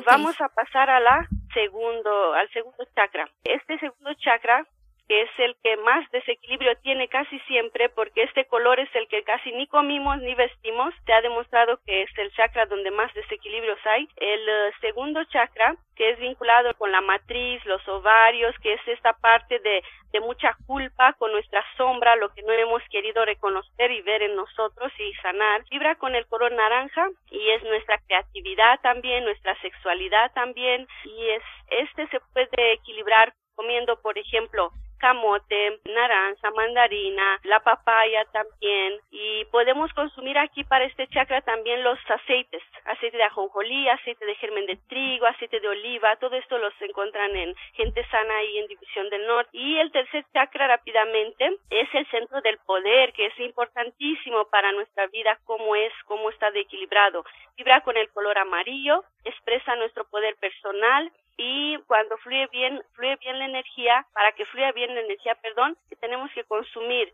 Vamos 0.04 0.40
a 0.40 0.48
pasar 0.48 0.90
a 0.90 1.00
la 1.00 1.28
segundo, 1.54 2.32
al 2.32 2.48
segundo 2.50 2.84
chakra. 2.94 3.28
Este 3.44 3.78
segundo 3.78 4.12
chakra 4.14 4.66
que 5.10 5.22
es 5.22 5.30
el 5.38 5.56
que 5.64 5.76
más 5.78 6.08
desequilibrio 6.12 6.70
tiene 6.84 7.08
casi 7.08 7.40
siempre, 7.40 7.88
porque 7.88 8.22
este 8.22 8.44
color 8.44 8.78
es 8.78 8.88
el 8.94 9.08
que 9.08 9.24
casi 9.24 9.50
ni 9.50 9.66
comimos 9.66 10.18
ni 10.18 10.36
vestimos. 10.36 10.94
Se 11.04 11.12
ha 11.12 11.20
demostrado 11.20 11.80
que 11.84 12.02
es 12.02 12.10
el 12.16 12.30
chakra 12.30 12.66
donde 12.66 12.92
más 12.92 13.12
desequilibrios 13.14 13.84
hay. 13.86 14.08
El 14.14 14.48
eh, 14.48 14.72
segundo 14.80 15.24
chakra, 15.24 15.74
que 15.96 16.10
es 16.10 16.18
vinculado 16.20 16.72
con 16.74 16.92
la 16.92 17.00
matriz, 17.00 17.60
los 17.66 17.82
ovarios, 17.88 18.54
que 18.62 18.74
es 18.74 18.80
esta 18.86 19.12
parte 19.14 19.58
de, 19.58 19.82
de 20.12 20.20
mucha 20.20 20.56
culpa 20.68 21.12
con 21.14 21.32
nuestra 21.32 21.64
sombra, 21.76 22.14
lo 22.14 22.32
que 22.32 22.42
no 22.42 22.52
hemos 22.52 22.82
querido 22.88 23.24
reconocer 23.24 23.90
y 23.90 24.02
ver 24.02 24.22
en 24.22 24.36
nosotros 24.36 24.92
y 25.00 25.12
sanar. 25.14 25.64
Vibra 25.72 25.96
con 25.96 26.14
el 26.14 26.24
color 26.28 26.52
naranja 26.52 27.08
y 27.32 27.50
es 27.50 27.64
nuestra 27.64 27.98
creatividad 28.06 28.78
también, 28.80 29.24
nuestra 29.24 29.60
sexualidad 29.60 30.30
también, 30.34 30.86
y 31.02 31.30
es 31.30 31.42
este 31.68 32.06
se 32.10 32.20
puede 32.32 32.74
equilibrar 32.74 33.34
comiendo, 33.56 34.00
por 34.00 34.16
ejemplo, 34.16 34.70
camote, 35.00 35.80
naranja, 35.84 36.50
mandarina, 36.52 37.40
la 37.44 37.60
papaya 37.60 38.24
también 38.32 39.00
y 39.10 39.44
podemos 39.46 39.92
consumir 39.94 40.38
aquí 40.38 40.62
para 40.64 40.84
este 40.84 41.06
chakra 41.08 41.40
también 41.40 41.82
los 41.82 41.98
aceites, 42.08 42.62
aceite 42.84 43.16
de 43.16 43.24
ajonjolí, 43.24 43.88
aceite 43.88 44.24
de 44.24 44.34
germen 44.36 44.66
de 44.66 44.76
trigo, 44.88 45.26
aceite 45.26 45.58
de 45.60 45.68
oliva, 45.68 46.16
todo 46.16 46.36
esto 46.36 46.58
los 46.58 46.74
encuentran 46.80 47.34
en 47.34 47.54
gente 47.74 48.06
sana 48.10 48.42
y 48.44 48.58
en 48.58 48.66
División 48.66 49.08
del 49.10 49.26
Norte. 49.26 49.50
Y 49.52 49.78
el 49.78 49.90
tercer 49.90 50.24
chakra 50.32 50.68
rápidamente 50.68 51.56
es 51.70 51.88
el 51.94 52.06
centro 52.10 52.40
del 52.42 52.58
poder, 52.58 53.12
que 53.12 53.26
es 53.26 53.40
importantísimo 53.40 54.44
para 54.50 54.72
nuestra 54.72 55.06
vida, 55.08 55.38
cómo 55.44 55.74
es, 55.76 55.92
cómo 56.06 56.30
está 56.30 56.50
de 56.50 56.60
equilibrado. 56.60 57.24
Vibra 57.56 57.80
con 57.82 57.96
el 57.96 58.10
color 58.10 58.38
amarillo, 58.38 59.04
expresa 59.24 59.76
nuestro 59.76 60.04
poder 60.04 60.36
personal, 60.36 61.10
y 61.40 61.78
cuando 61.86 62.18
fluye 62.18 62.46
bien, 62.52 62.82
fluye 62.92 63.16
bien 63.16 63.38
la 63.38 63.46
energía, 63.46 64.06
para 64.12 64.32
que 64.32 64.44
fluya 64.44 64.72
bien 64.72 64.94
la 64.94 65.00
energía, 65.00 65.34
perdón, 65.36 65.74
tenemos 65.98 66.30
que 66.34 66.44
consumir 66.44 67.10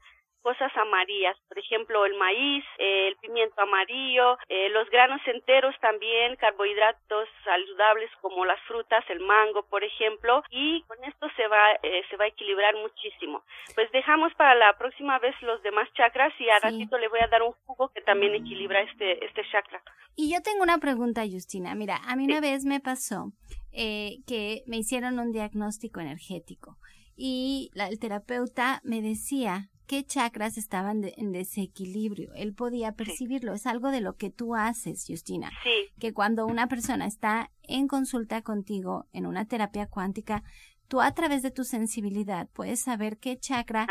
cosas 0.47 0.71
amarillas, 0.77 1.37
por 1.49 1.59
ejemplo 1.59 2.07
el 2.07 2.15
maíz, 2.15 2.65
el 2.79 3.17
pimiento 3.17 3.61
amarillo, 3.61 4.39
eh, 4.49 4.69
los 4.69 4.89
granos 4.91 5.21
enteros 5.27 5.75
también, 5.81 6.37
carbohidratos 6.37 7.29
saludables 7.43 8.09
como 8.21 8.45
las 8.45 8.61
frutas, 8.63 9.05
el 9.09 9.19
mango, 9.19 9.65
por 9.65 9.83
ejemplo, 9.83 10.45
y 10.51 10.83
con 10.83 11.03
esto 11.03 11.27
se 11.37 11.49
va 11.49 11.73
eh, 11.83 12.03
se 12.09 12.17
va 12.17 12.27
a 12.27 12.29
equilibrar 12.29 12.77
muchísimo. 12.77 13.43
Pues 13.75 13.91
dejamos 13.91 14.33
para 14.35 14.55
la 14.55 14.79
próxima 14.79 15.19
vez 15.19 15.35
los 15.43 15.61
demás 15.65 15.89
chakras 15.95 16.33
y 16.39 16.49
a 16.49 16.61
ratito 16.61 16.97
le 16.97 17.09
voy 17.09 17.19
a 17.25 17.27
dar 17.27 17.43
un 17.43 17.53
jugo 17.67 17.89
que 17.89 18.03
también 18.03 18.33
equilibra 18.37 18.83
este 18.83 19.25
este 19.27 19.43
chakra. 19.51 19.83
Y 20.15 20.33
yo 20.33 20.41
tengo 20.43 20.63
una 20.63 20.79
pregunta, 20.79 21.23
Justina. 21.29 21.75
Mira, 21.75 21.97
a 22.07 22.15
mí 22.15 22.25
una 22.25 22.41
vez 22.41 22.65
me 22.65 22.79
pasó 22.79 23.33
eh, 23.79 24.23
que 24.27 24.65
me 24.67 24.79
hicieron 24.79 25.19
un 25.19 25.33
diagnóstico 25.33 26.01
energético 26.01 26.79
y 27.15 27.71
la, 27.75 27.89
el 27.89 27.99
terapeuta 27.99 28.81
me 28.85 29.03
decía 29.03 29.71
qué 29.87 30.05
chakras 30.05 30.59
estaban 30.59 31.03
en 31.17 31.33
desequilibrio. 31.33 32.33
Él 32.35 32.55
podía 32.55 32.93
percibirlo. 32.93 33.53
Es 33.53 33.67
algo 33.67 33.91
de 33.91 34.01
lo 34.01 34.17
que 34.17 34.31
tú 34.31 34.55
haces, 34.55 35.05
Justina. 35.07 35.51
Sí. 35.63 35.93
Que 36.01 36.13
cuando 36.13 36.47
una 36.47 36.69
persona 36.69 37.07
está 37.07 37.51
en 37.63 37.87
consulta 37.87 38.43
contigo 38.43 39.07
en 39.13 39.27
una 39.27 39.47
terapia 39.47 39.87
cuántica, 39.87 40.43
tú 40.89 41.01
a 41.01 41.13
través 41.13 41.43
de 41.43 41.51
tu 41.51 41.65
sensibilidad 41.65 42.49
puedes 42.53 42.81
saber 42.81 43.19
qué 43.19 43.39
chakra 43.39 43.87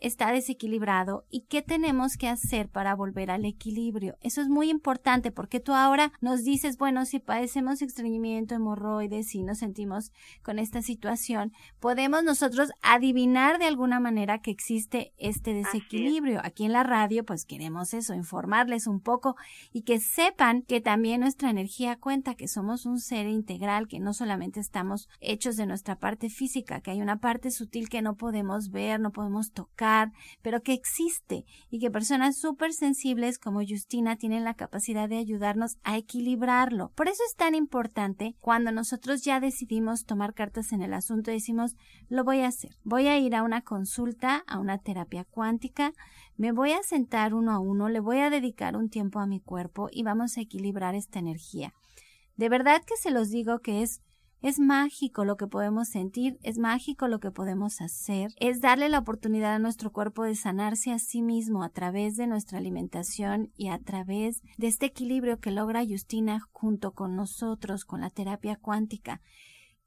está 0.00 0.32
desequilibrado 0.32 1.24
y 1.30 1.42
qué 1.42 1.62
tenemos 1.62 2.16
que 2.16 2.28
hacer 2.28 2.68
para 2.68 2.94
volver 2.94 3.30
al 3.30 3.44
equilibrio. 3.44 4.16
Eso 4.20 4.40
es 4.40 4.48
muy 4.48 4.70
importante 4.70 5.30
porque 5.30 5.60
tú 5.60 5.72
ahora 5.72 6.12
nos 6.20 6.44
dices, 6.44 6.78
bueno, 6.78 7.04
si 7.06 7.18
padecemos 7.18 7.82
estreñimiento, 7.82 8.54
hemorroides, 8.54 9.34
y 9.34 9.42
nos 9.42 9.58
sentimos 9.58 10.12
con 10.42 10.58
esta 10.58 10.82
situación, 10.82 11.52
podemos 11.80 12.24
nosotros 12.24 12.70
adivinar 12.82 13.58
de 13.58 13.66
alguna 13.66 14.00
manera 14.00 14.40
que 14.40 14.50
existe 14.50 15.12
este 15.18 15.54
desequilibrio. 15.54 16.40
Aquí 16.42 16.64
en 16.64 16.72
la 16.72 16.82
radio, 16.82 17.24
pues 17.24 17.44
queremos 17.44 17.94
eso, 17.94 18.14
informarles 18.14 18.86
un 18.86 19.00
poco 19.00 19.36
y 19.72 19.82
que 19.82 20.00
sepan 20.00 20.62
que 20.62 20.80
también 20.80 21.20
nuestra 21.20 21.50
energía 21.50 21.96
cuenta, 21.96 22.34
que 22.34 22.48
somos 22.48 22.86
un 22.86 22.98
ser 22.98 23.26
integral, 23.26 23.88
que 23.88 24.00
no 24.00 24.12
solamente 24.12 24.60
estamos 24.60 25.08
hechos 25.20 25.56
de 25.56 25.66
nuestra 25.66 25.96
parte 25.96 26.28
física, 26.34 26.80
que 26.80 26.90
hay 26.90 27.00
una 27.00 27.20
parte 27.20 27.50
sutil 27.50 27.88
que 27.88 28.02
no 28.02 28.16
podemos 28.16 28.70
ver, 28.70 29.00
no 29.00 29.10
podemos 29.10 29.52
tocar, 29.52 30.12
pero 30.42 30.62
que 30.62 30.72
existe 30.72 31.44
y 31.70 31.78
que 31.78 31.90
personas 31.90 32.36
súper 32.36 32.72
sensibles 32.72 33.38
como 33.38 33.60
Justina 33.66 34.16
tienen 34.16 34.44
la 34.44 34.54
capacidad 34.54 35.08
de 35.08 35.18
ayudarnos 35.18 35.78
a 35.82 35.96
equilibrarlo. 35.96 36.90
Por 36.94 37.08
eso 37.08 37.22
es 37.26 37.36
tan 37.36 37.54
importante 37.54 38.36
cuando 38.40 38.72
nosotros 38.72 39.22
ya 39.22 39.40
decidimos 39.40 40.04
tomar 40.04 40.34
cartas 40.34 40.72
en 40.72 40.82
el 40.82 40.92
asunto 40.92 41.30
y 41.30 41.34
decimos, 41.34 41.76
lo 42.08 42.24
voy 42.24 42.40
a 42.40 42.48
hacer, 42.48 42.76
voy 42.82 43.06
a 43.06 43.18
ir 43.18 43.34
a 43.34 43.42
una 43.42 43.62
consulta, 43.62 44.44
a 44.46 44.58
una 44.58 44.78
terapia 44.78 45.24
cuántica, 45.24 45.92
me 46.36 46.52
voy 46.52 46.72
a 46.72 46.82
sentar 46.82 47.34
uno 47.34 47.52
a 47.52 47.60
uno, 47.60 47.88
le 47.88 48.00
voy 48.00 48.18
a 48.18 48.30
dedicar 48.30 48.76
un 48.76 48.90
tiempo 48.90 49.20
a 49.20 49.26
mi 49.26 49.40
cuerpo 49.40 49.88
y 49.90 50.02
vamos 50.02 50.36
a 50.36 50.40
equilibrar 50.40 50.94
esta 50.94 51.18
energía. 51.18 51.72
De 52.36 52.48
verdad 52.48 52.82
que 52.84 52.96
se 52.96 53.10
los 53.10 53.30
digo 53.30 53.60
que 53.60 53.82
es 53.82 54.00
es 54.44 54.58
mágico 54.58 55.24
lo 55.24 55.38
que 55.38 55.46
podemos 55.46 55.88
sentir, 55.88 56.38
es 56.42 56.58
mágico 56.58 57.08
lo 57.08 57.18
que 57.18 57.30
podemos 57.30 57.80
hacer, 57.80 58.30
es 58.36 58.60
darle 58.60 58.90
la 58.90 58.98
oportunidad 58.98 59.54
a 59.54 59.58
nuestro 59.58 59.90
cuerpo 59.90 60.22
de 60.22 60.34
sanarse 60.34 60.92
a 60.92 60.98
sí 60.98 61.22
mismo 61.22 61.64
a 61.64 61.70
través 61.70 62.16
de 62.16 62.26
nuestra 62.26 62.58
alimentación 62.58 63.50
y 63.56 63.68
a 63.68 63.78
través 63.78 64.42
de 64.58 64.66
este 64.66 64.84
equilibrio 64.84 65.40
que 65.40 65.50
logra 65.50 65.82
Justina 65.88 66.46
junto 66.52 66.92
con 66.92 67.16
nosotros, 67.16 67.86
con 67.86 68.02
la 68.02 68.10
terapia 68.10 68.56
cuántica 68.56 69.22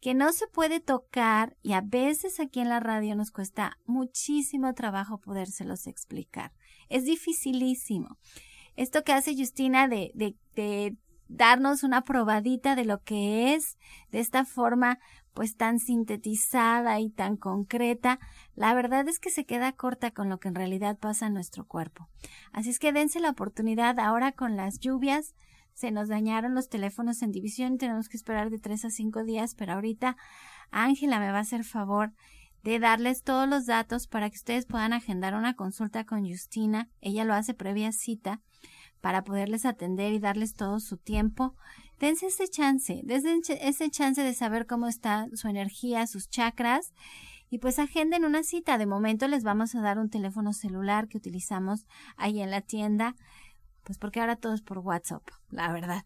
que 0.02 0.16
no 0.16 0.34
se 0.34 0.48
puede 0.48 0.80
tocar 0.80 1.56
y 1.62 1.74
a 1.74 1.82
veces 1.82 2.40
aquí 2.40 2.60
en 2.60 2.70
la 2.70 2.80
radio 2.80 3.16
nos 3.16 3.30
cuesta 3.30 3.78
muchísimo 3.86 4.74
trabajo 4.74 5.20
podérselos 5.20 5.86
explicar. 5.86 6.52
Es 6.90 7.06
dificilísimo. 7.06 8.18
Esto 8.76 9.04
que 9.04 9.14
hace 9.14 9.36
Justina 9.36 9.88
de, 9.88 10.12
de, 10.16 10.36
de 10.56 10.98
darnos 11.30 11.84
una 11.84 12.02
probadita 12.02 12.76
de 12.76 12.86
lo 12.86 13.02
que 13.04 13.54
es 13.54 13.78
de 14.12 14.20
esta 14.20 14.46
forma 14.46 15.00
pues 15.34 15.56
tan 15.56 15.78
sintetizada 15.78 17.00
y 17.00 17.12
tan 17.12 17.38
concreta, 17.38 18.20
la 18.56 18.74
verdad 18.74 19.08
es 19.08 19.20
que 19.20 19.30
se 19.30 19.46
queda 19.46 19.72
corta 19.72 20.10
con 20.10 20.30
lo 20.30 20.40
que 20.40 20.48
en 20.48 20.56
realidad 20.56 20.98
pasa 20.98 21.28
en 21.28 21.36
nuestro 21.36 21.64
cuerpo. 21.66 22.10
Así 22.52 22.72
es 22.72 22.80
que 22.80 22.92
dense 22.92 23.20
la 23.20 23.30
oportunidad 23.30 24.00
ahora 24.00 24.32
con 24.32 24.58
las 24.58 24.80
lluvias, 24.80 25.36
se 25.76 25.92
nos 25.92 26.08
dañaron 26.08 26.56
los 26.56 26.70
teléfonos 26.70 27.22
en 27.22 27.32
división 27.32 27.78
tenemos 27.78 28.10
que 28.10 28.18
esperar 28.18 28.50
de 28.50 28.58
tres 28.58 28.84
a 28.84 28.90
cinco 28.90 29.24
días, 29.24 29.54
pero 29.54 29.74
ahorita 29.74 30.18
Ángela 30.72 31.20
me 31.20 31.32
va 31.32 31.38
a 31.38 31.42
hacer 31.42 31.64
favor 31.64 32.14
de 32.64 32.80
darles 32.80 33.22
todos 33.22 33.48
los 33.48 33.68
datos 33.68 34.08
para 34.08 34.32
que 34.32 34.38
ustedes 34.38 34.66
puedan 34.66 34.92
agendar 34.92 35.36
una 35.36 35.54
consulta 35.54 36.04
con 36.04 36.28
Justina. 36.28 36.90
Ella 37.00 37.26
lo 37.26 37.36
hace 37.36 37.54
previa 37.54 37.92
cita 37.92 38.42
para 39.02 39.24
poderles 39.24 39.66
atender 39.66 40.14
y 40.14 40.20
darles 40.20 40.54
todo 40.54 40.80
su 40.80 40.98
tiempo. 40.98 41.56
Dense 42.00 42.28
ese 42.28 42.48
chance, 42.48 43.02
dense 43.04 43.40
ese 43.62 43.90
chance 43.90 44.22
de 44.22 44.34
saber 44.34 44.68
cómo 44.68 44.88
está 44.88 45.28
su 45.34 45.48
energía, 45.48 46.06
sus 46.08 46.30
chakras 46.30 46.94
y 47.50 47.58
pues 47.60 47.80
agenden 47.80 48.26
una 48.26 48.44
cita. 48.44 48.78
De 48.78 48.86
momento 48.86 49.28
les 49.28 49.44
vamos 49.44 49.74
a 49.74 49.82
dar 49.82 49.98
un 49.98 50.10
teléfono 50.10 50.54
celular 50.54 51.08
que 51.08 51.18
utilizamos 51.18 51.88
ahí 52.18 52.42
en 52.42 52.52
la 52.52 52.62
tienda 52.62 53.16
pues 53.88 53.98
porque 53.98 54.20
ahora 54.20 54.36
todo 54.36 54.54
es 54.54 54.62
por 54.62 54.80
WhatsApp, 54.80 55.24
la 55.50 55.72
verdad. 55.72 56.04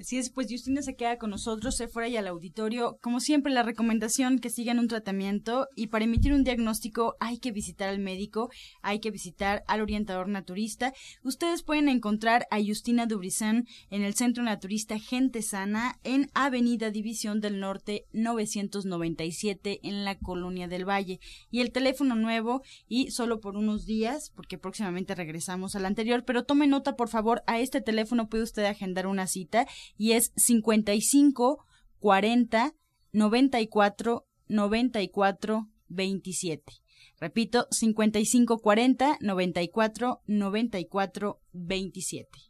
Así 0.00 0.16
es, 0.16 0.30
pues 0.30 0.46
Justina 0.48 0.80
se 0.80 0.96
queda 0.96 1.18
con 1.18 1.28
nosotros, 1.28 1.76
se 1.76 1.86
fuera 1.86 2.08
y 2.08 2.16
al 2.16 2.26
auditorio. 2.26 2.98
Como 3.02 3.20
siempre, 3.20 3.52
la 3.52 3.62
recomendación 3.62 4.38
que 4.38 4.48
sigan 4.48 4.78
un 4.78 4.88
tratamiento 4.88 5.68
y 5.76 5.88
para 5.88 6.06
emitir 6.06 6.32
un 6.32 6.42
diagnóstico 6.42 7.16
hay 7.20 7.36
que 7.36 7.52
visitar 7.52 7.90
al 7.90 7.98
médico, 7.98 8.50
hay 8.80 9.00
que 9.00 9.10
visitar 9.10 9.62
al 9.66 9.82
orientador 9.82 10.26
naturista. 10.26 10.94
Ustedes 11.22 11.62
pueden 11.62 11.90
encontrar 11.90 12.46
a 12.50 12.64
Justina 12.64 13.04
Dubrizán 13.04 13.66
en 13.90 14.02
el 14.02 14.14
Centro 14.14 14.42
Naturista 14.42 14.98
Gente 14.98 15.42
Sana 15.42 15.98
en 16.02 16.30
Avenida 16.32 16.90
División 16.90 17.42
del 17.42 17.60
Norte 17.60 18.06
997 18.14 19.80
en 19.82 20.06
la 20.06 20.18
Colonia 20.18 20.66
del 20.66 20.88
Valle. 20.88 21.20
Y 21.50 21.60
el 21.60 21.72
teléfono 21.72 22.14
nuevo 22.16 22.62
y 22.88 23.10
solo 23.10 23.40
por 23.40 23.54
unos 23.54 23.84
días, 23.84 24.32
porque 24.34 24.56
próximamente 24.56 25.14
regresamos 25.14 25.76
al 25.76 25.84
anterior, 25.84 26.24
pero 26.24 26.44
tome 26.44 26.66
nota 26.66 26.96
por 26.96 27.10
favor, 27.10 27.42
a 27.46 27.60
este 27.60 27.82
teléfono 27.82 28.30
puede 28.30 28.44
usted 28.44 28.64
agendar 28.64 29.06
una 29.06 29.26
cita 29.26 29.66
y 29.96 30.12
es 30.12 30.32
55 30.36 31.64
40 31.98 32.74
94 33.12 34.26
94 34.48 35.68
27. 35.88 36.72
Repito, 37.18 37.66
55 37.70 38.58
40 38.60 39.18
94 39.20 40.22
94 40.26 41.40
27. 41.52 42.49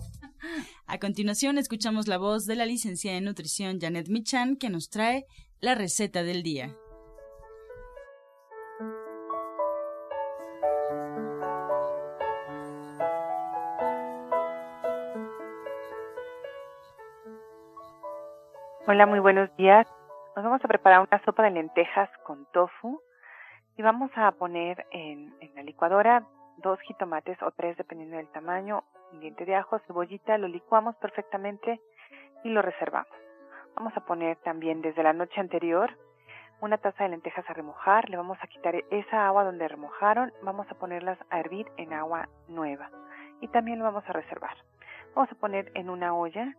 A 0.93 0.99
continuación 0.99 1.57
escuchamos 1.57 2.09
la 2.09 2.17
voz 2.17 2.45
de 2.45 2.57
la 2.57 2.65
licenciada 2.65 3.17
en 3.17 3.23
nutrición 3.23 3.79
Janet 3.79 4.09
Michan 4.09 4.57
que 4.57 4.69
nos 4.69 4.89
trae 4.89 5.25
la 5.61 5.73
receta 5.73 6.21
del 6.21 6.43
día. 6.43 6.75
Hola, 18.85 19.05
muy 19.05 19.19
buenos 19.19 19.49
días. 19.55 19.87
Nos 20.35 20.43
vamos 20.43 20.59
a 20.61 20.67
preparar 20.67 21.07
una 21.09 21.23
sopa 21.23 21.43
de 21.43 21.51
lentejas 21.51 22.09
con 22.25 22.45
tofu 22.51 22.99
y 23.77 23.81
vamos 23.81 24.11
a 24.15 24.29
poner 24.33 24.85
en, 24.91 25.33
en 25.39 25.55
la 25.55 25.63
licuadora 25.63 26.27
dos 26.57 26.79
jitomates 26.81 27.41
o 27.41 27.51
tres 27.51 27.77
dependiendo 27.77 28.17
del 28.17 28.29
tamaño, 28.29 28.83
un 29.11 29.19
diente 29.19 29.45
de 29.45 29.55
ajo, 29.55 29.79
cebollita, 29.79 30.37
lo 30.37 30.47
licuamos 30.47 30.95
perfectamente 30.97 31.81
y 32.43 32.49
lo 32.49 32.61
reservamos. 32.61 33.11
Vamos 33.75 33.95
a 33.95 34.05
poner 34.05 34.37
también 34.37 34.81
desde 34.81 35.03
la 35.03 35.13
noche 35.13 35.39
anterior 35.39 35.97
una 36.61 36.77
taza 36.77 37.03
de 37.03 37.09
lentejas 37.09 37.49
a 37.49 37.53
remojar, 37.53 38.09
le 38.09 38.17
vamos 38.17 38.37
a 38.41 38.47
quitar 38.47 38.75
esa 38.91 39.27
agua 39.27 39.43
donde 39.43 39.67
remojaron, 39.67 40.31
vamos 40.43 40.67
a 40.69 40.75
ponerlas 40.75 41.17
a 41.29 41.39
hervir 41.39 41.65
en 41.77 41.93
agua 41.93 42.29
nueva 42.47 42.91
y 43.39 43.47
también 43.47 43.79
lo 43.79 43.85
vamos 43.85 44.03
a 44.07 44.13
reservar. 44.13 44.55
Vamos 45.15 45.31
a 45.31 45.35
poner 45.35 45.71
en 45.73 45.89
una 45.89 46.15
olla 46.15 46.55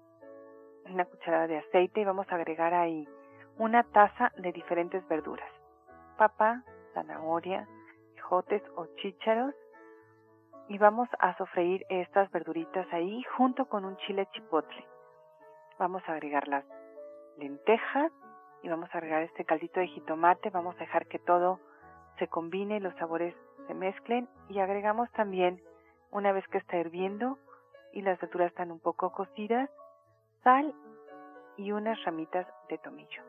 una 0.90 1.04
cucharada 1.04 1.46
de 1.46 1.58
aceite 1.58 2.00
y 2.00 2.04
vamos 2.04 2.26
a 2.30 2.34
agregar 2.34 2.74
ahí 2.74 3.08
una 3.58 3.84
taza 3.84 4.32
de 4.38 4.50
diferentes 4.50 5.06
verduras, 5.08 5.48
papa, 6.16 6.64
zanahoria, 6.94 7.68
o 8.76 8.86
chícharos, 8.96 9.54
y 10.68 10.78
vamos 10.78 11.08
a 11.18 11.36
sofreír 11.36 11.84
estas 11.88 12.30
verduritas 12.30 12.86
ahí 12.92 13.22
junto 13.36 13.66
con 13.66 13.84
un 13.84 13.96
chile 13.98 14.26
chipotle. 14.32 14.86
Vamos 15.78 16.02
a 16.06 16.12
agregar 16.12 16.48
las 16.48 16.64
lentejas 17.38 18.12
y 18.62 18.68
vamos 18.68 18.88
a 18.94 18.98
agregar 18.98 19.22
este 19.22 19.44
caldito 19.44 19.80
de 19.80 19.88
jitomate. 19.88 20.50
Vamos 20.50 20.76
a 20.76 20.80
dejar 20.80 21.06
que 21.06 21.18
todo 21.18 21.60
se 22.18 22.28
combine, 22.28 22.80
los 22.80 22.94
sabores 22.96 23.34
se 23.66 23.74
mezclen 23.74 24.28
y 24.48 24.60
agregamos 24.60 25.10
también, 25.12 25.60
una 26.10 26.32
vez 26.32 26.46
que 26.48 26.58
está 26.58 26.76
hirviendo 26.76 27.38
y 27.92 28.02
las 28.02 28.20
verduras 28.20 28.48
están 28.48 28.70
un 28.70 28.80
poco 28.80 29.12
cocidas, 29.12 29.68
sal 30.42 30.74
y 31.56 31.72
unas 31.72 32.02
ramitas 32.04 32.46
de 32.68 32.78
tomillo. 32.78 33.22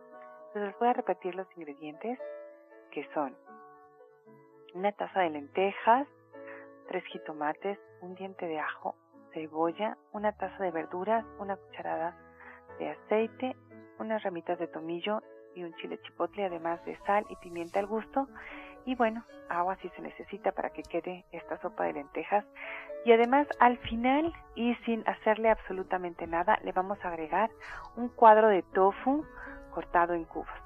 Entonces 0.48 0.72
les 0.72 0.80
voy 0.80 0.89
a 0.89 0.93
repetir 0.93 1.36
los 1.36 1.48
ingredientes 1.58 2.19
que 2.91 3.08
son 3.13 3.36
una 4.74 4.91
taza 4.91 5.22
de 5.22 5.30
lentejas, 5.30 6.08
tres 6.88 7.04
jitomates, 7.06 7.80
un 8.02 8.15
diente 8.15 8.46
de 8.48 8.60
ajo, 8.60 8.96
cebolla, 9.34 9.98
una 10.12 10.32
taza 10.34 10.63
de 10.63 10.72
verduras, 10.72 11.26
una 11.39 11.56
cucharada 11.56 12.15
de 12.80 12.89
aceite, 12.89 13.56
unas 14.00 14.24
ramitas 14.24 14.60
de 14.60 14.67
tomillo 14.67 15.22
y 15.56 15.63
un 15.63 15.74
chile 15.76 16.00
chipotle, 16.02 16.46
además 16.46 16.84
de 16.86 16.98
sal 17.06 17.26
y 17.30 17.36
pimienta 17.38 17.80
al 17.80 17.88
gusto. 17.88 18.28
Y 18.86 18.96
bueno, 18.96 19.24
agua 19.50 19.78
si 19.78 19.89
se 19.89 20.02
necesita 20.02 20.52
para 20.52 20.72
que 20.72 20.84
quede 20.84 21.26
esta 21.32 21.60
sopa 21.62 21.86
de 21.86 21.93
lentejas. 21.93 22.46
Y 23.06 23.12
además 23.12 23.48
al 23.60 23.78
final 23.80 24.34
y 24.56 24.76
sin 24.86 25.08
hacerle 25.08 25.50
absolutamente 25.50 26.28
nada, 26.28 26.60
le 26.63 26.72
vamos 26.72 26.98
a 27.04 27.10
agregar 27.10 27.50
un 27.96 28.10
cuadro 28.10 28.48
de 28.48 28.63
tofu 28.74 29.26
cortado 29.72 30.13
en 30.13 30.26
cubos. 30.26 30.62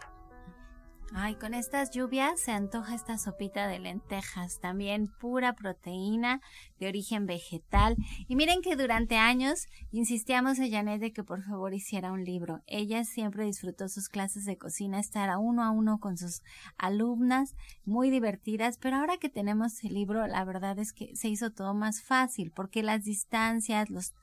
Ay, 1.13 1.35
con 1.35 1.53
estas 1.53 1.91
lluvias 1.91 2.39
se 2.39 2.51
antoja 2.51 2.93
esta 2.93 3.17
sopita 3.17 3.67
de 3.67 3.79
lentejas, 3.79 4.59
también 4.59 5.07
pura 5.07 5.53
proteína 5.53 6.41
de 6.79 6.87
origen 6.87 7.25
vegetal. 7.25 7.95
Y 8.27 8.35
miren 8.35 8.61
que 8.61 8.75
durante 8.75 9.15
años 9.15 9.67
insistíamos 9.91 10.59
a 10.59 10.69
Janet 10.69 10.99
de 10.99 11.13
que 11.13 11.23
por 11.23 11.43
favor 11.43 11.73
hiciera 11.73 12.11
un 12.11 12.25
libro. 12.25 12.61
Ella 12.67 13.05
siempre 13.05 13.45
disfrutó 13.45 13.87
sus 13.87 14.09
clases 14.09 14.43
de 14.43 14.57
cocina, 14.57 14.99
estar 14.99 15.29
a 15.29 15.37
uno 15.37 15.63
a 15.63 15.71
uno 15.71 15.99
con 15.99 16.17
sus 16.17 16.41
alumnas, 16.77 17.55
muy 17.85 18.09
divertidas, 18.09 18.77
pero 18.77 18.97
ahora 18.97 19.17
que 19.17 19.29
tenemos 19.29 19.83
el 19.85 19.93
libro, 19.93 20.27
la 20.27 20.43
verdad 20.43 20.77
es 20.77 20.91
que 20.91 21.15
se 21.15 21.29
hizo 21.29 21.51
todo 21.51 21.73
más 21.73 22.03
fácil, 22.03 22.51
porque 22.51 22.83
las 22.83 23.03
distancias, 23.05 23.89
los 23.89 24.13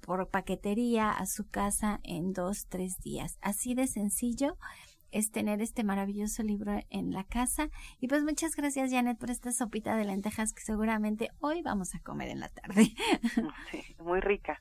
por 0.01 0.29
paquetería 0.29 1.11
a 1.11 1.27
su 1.27 1.49
casa 1.49 2.01
en 2.03 2.33
dos, 2.33 2.67
tres 2.69 2.99
días. 3.01 3.39
Así 3.41 3.75
de 3.75 3.87
sencillo 3.87 4.57
es 5.11 5.31
tener 5.31 5.61
este 5.61 5.85
maravilloso 5.85 6.43
libro 6.43 6.81
en 6.91 7.13
la 7.13 7.25
casa. 7.25 7.69
Y 8.01 8.09
pues 8.09 8.23
muchas 8.25 8.55
gracias, 8.57 8.91
Janet, 8.91 9.19
por 9.19 9.31
esta 9.31 9.53
sopita 9.53 9.97
de 9.97 10.05
lentejas 10.05 10.53
que 10.53 10.63
seguramente 10.63 11.31
hoy 11.41 11.63
vamos 11.63 11.95
a 11.95 12.01
comer 12.01 12.29
en 12.29 12.41
la 12.41 12.49
tarde. 12.49 12.93
Sí, 13.71 13.83
muy 13.99 14.21
rica, 14.21 14.61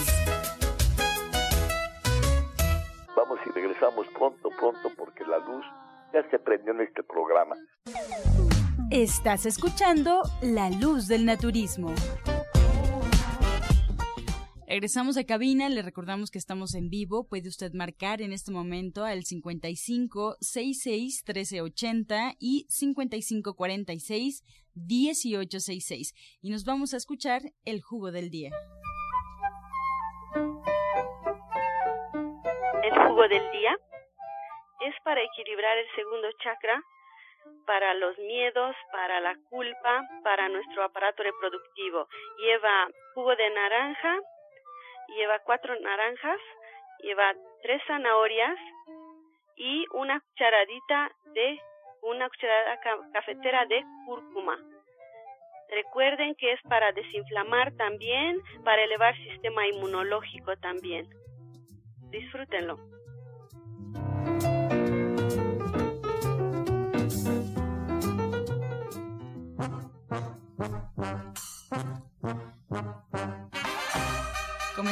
Vamos 3.18 3.40
y 3.46 3.50
regresamos 3.50 4.08
pronto, 4.18 4.50
pronto, 4.58 4.90
porque 4.96 5.26
la 5.26 5.40
luz 5.40 5.66
ya 6.14 6.24
se 6.32 6.40
prendió 6.40 6.72
en 6.72 6.80
este 6.80 7.04
programa. 7.04 7.58
Estás 8.90 9.46
escuchando 9.46 10.22
La 10.42 10.70
Luz 10.70 11.10
del 11.10 11.26
Naturismo. 11.26 11.94
Regresamos 14.70 15.16
a 15.16 15.24
cabina, 15.24 15.70
le 15.70 15.82
recordamos 15.82 16.30
que 16.30 16.38
estamos 16.38 16.76
en 16.76 16.90
vivo, 16.90 17.26
puede 17.30 17.48
usted 17.48 17.72
marcar 17.72 18.22
en 18.22 18.34
este 18.34 18.52
momento 18.52 19.06
al 19.06 19.24
55 19.24 20.36
66 20.42 21.24
1380 21.26 22.34
y 22.38 22.66
55 22.68 23.56
46 23.56 24.44
1866 24.76 26.40
y 26.42 26.50
nos 26.50 26.66
vamos 26.66 26.94
a 26.94 26.98
escuchar 26.98 27.44
el 27.64 27.82
jugo 27.82 28.12
del 28.12 28.30
día. 28.30 28.52
El 32.84 33.08
jugo 33.08 33.26
del 33.30 33.50
día 33.52 33.72
es 34.82 34.96
para 35.06 35.24
equilibrar 35.24 35.78
el 35.78 35.88
segundo 35.96 36.28
chakra, 36.44 36.84
para 37.66 37.94
los 37.94 38.18
miedos, 38.18 38.76
para 38.92 39.22
la 39.22 39.34
culpa, 39.50 40.10
para 40.26 40.50
nuestro 40.50 40.84
aparato 40.84 41.24
reproductivo. 41.24 42.10
Lleva 42.40 42.90
jugo 43.16 43.34
de 43.34 43.50
naranja, 43.50 44.20
lleva 45.16 45.40
cuatro 45.40 45.80
naranjas, 45.80 46.40
lleva 47.00 47.34
tres 47.62 47.82
zanahorias 47.88 48.58
y 49.56 49.86
una 49.94 50.20
cucharadita 50.20 51.12
de 51.34 51.60
una 52.02 52.30
cucharada 52.30 52.80
cafetera 53.14 53.66
de 53.66 53.84
cúrcuma. 54.06 54.58
Recuerden 55.70 56.36
que 56.36 56.54
es 56.54 56.62
para 56.70 56.92
desinflamar 56.94 57.74
también, 57.74 58.42
para 58.64 58.84
elevar 58.84 59.16
el 59.16 59.32
sistema 59.32 59.68
inmunológico 59.68 60.56
también. 60.58 61.08
Disfrútenlo. 62.10 62.97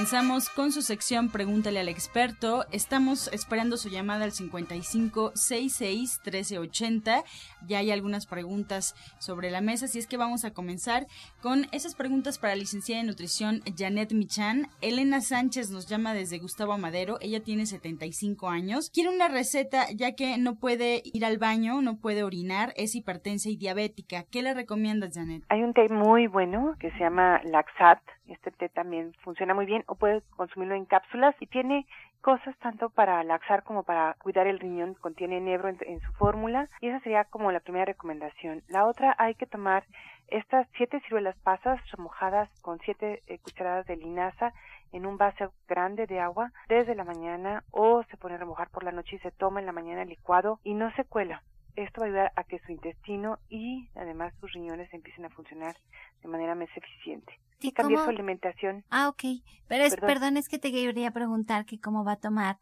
Comenzamos 0.05 0.51
con 0.51 0.71
su 0.71 0.83
sección 0.83 1.31
Pregúntale 1.31 1.79
al 1.79 1.89
experto. 1.89 2.65
Estamos 2.71 3.27
esperando 3.33 3.75
su 3.75 3.89
llamada 3.89 4.23
al 4.25 4.33
55 4.33 5.31
66 5.33 6.21
1380. 6.23 7.23
Ya 7.65 7.79
hay 7.79 7.89
algunas 7.89 8.27
preguntas 8.27 8.93
sobre 9.17 9.49
la 9.49 9.61
mesa, 9.61 9.85
así 9.85 9.97
es 9.97 10.05
que 10.05 10.17
vamos 10.17 10.45
a 10.45 10.53
comenzar 10.53 11.07
con 11.41 11.65
esas 11.71 11.95
preguntas 11.95 12.37
para 12.37 12.53
la 12.53 12.59
licenciada 12.59 13.01
en 13.01 13.07
nutrición 13.07 13.61
Janet 13.75 14.13
Michan. 14.13 14.67
Elena 14.79 15.21
Sánchez 15.21 15.71
nos 15.71 15.87
llama 15.87 16.13
desde 16.13 16.37
Gustavo 16.37 16.73
Amadero. 16.73 17.17
Ella 17.19 17.41
tiene 17.41 17.65
75 17.65 18.47
años. 18.47 18.91
Quiere 18.93 19.09
una 19.09 19.27
receta 19.27 19.87
ya 19.91 20.13
que 20.13 20.37
no 20.37 20.59
puede 20.59 21.01
ir 21.03 21.25
al 21.25 21.39
baño, 21.39 21.81
no 21.81 21.97
puede 21.97 22.21
orinar, 22.21 22.73
es 22.75 22.93
hipertensa 22.93 23.49
y 23.49 23.57
diabética. 23.57 24.25
¿Qué 24.31 24.43
le 24.43 24.53
recomiendas, 24.53 25.15
Janet? 25.15 25.41
Hay 25.49 25.63
un 25.63 25.73
té 25.73 25.89
muy 25.89 26.27
bueno 26.27 26.75
que 26.79 26.91
se 26.91 26.99
llama 26.99 27.41
Laxat. 27.43 27.97
Este 28.27 28.51
té 28.51 28.69
también 28.69 29.13
funciona 29.23 29.53
muy 29.53 29.65
bien 29.65 29.83
o 29.88 29.95
puede 29.95 30.21
consumirlo 30.35 30.75
en 30.75 30.85
cápsulas 30.85 31.35
y 31.39 31.47
tiene 31.47 31.85
cosas 32.21 32.57
tanto 32.57 32.89
para 32.89 33.23
laxar 33.23 33.63
como 33.63 33.83
para 33.83 34.15
cuidar 34.15 34.47
el 34.47 34.59
riñón, 34.59 34.95
contiene 34.95 35.38
enebro 35.38 35.69
en, 35.69 35.99
su 36.01 36.11
fórmula 36.13 36.69
y 36.81 36.88
esa 36.88 36.99
sería 37.01 37.25
como 37.25 37.51
la 37.51 37.59
primera 37.59 37.85
recomendación. 37.85 38.63
La 38.67 38.85
otra 38.85 39.15
hay 39.19 39.35
que 39.35 39.45
tomar 39.45 39.83
estas 40.27 40.67
siete 40.75 40.99
ciruelas 41.01 41.35
pasas 41.43 41.79
remojadas 41.91 42.49
con 42.61 42.79
siete 42.79 43.21
eh, 43.27 43.38
cucharadas 43.39 43.85
de 43.85 43.95
linaza 43.95 44.53
en 44.91 45.05
un 45.05 45.17
vaso 45.17 45.53
grande 45.67 46.07
de 46.07 46.19
agua 46.19 46.51
desde 46.67 46.95
la 46.95 47.03
mañana 47.03 47.63
o 47.69 48.01
se 48.09 48.17
pone 48.17 48.35
a 48.35 48.39
remojar 48.39 48.69
por 48.69 48.83
la 48.83 48.91
noche 48.91 49.17
y 49.17 49.19
se 49.19 49.31
toma 49.31 49.59
en 49.59 49.67
la 49.67 49.71
mañana 49.71 50.03
licuado 50.03 50.59
y 50.63 50.73
no 50.73 50.91
se 50.95 51.03
cuela. 51.03 51.43
Esto 51.75 52.01
va 52.01 52.05
a 52.05 52.09
ayudar 52.09 52.31
a 52.35 52.43
que 52.43 52.59
su 52.59 52.71
intestino 52.71 53.39
y 53.49 53.89
además 53.95 54.33
sus 54.39 54.51
riñones 54.53 54.93
empiecen 54.93 55.25
a 55.25 55.29
funcionar 55.29 55.75
de 56.21 56.27
manera 56.27 56.55
más 56.55 56.69
eficiente. 56.75 57.33
Y 57.61 57.71
cambiar 57.71 58.03
su 58.03 58.09
alimentación. 58.09 58.83
Ah, 58.89 59.09
ok. 59.09 59.23
Pero 59.67 59.83
es, 59.83 59.95
perdón. 59.95 60.38
es 60.38 60.47
que 60.49 60.59
te 60.59 60.71
quería 60.71 61.11
preguntar 61.11 61.65
que 61.65 61.79
cómo 61.79 62.03
va 62.03 62.13
a 62.13 62.19
tomar 62.19 62.57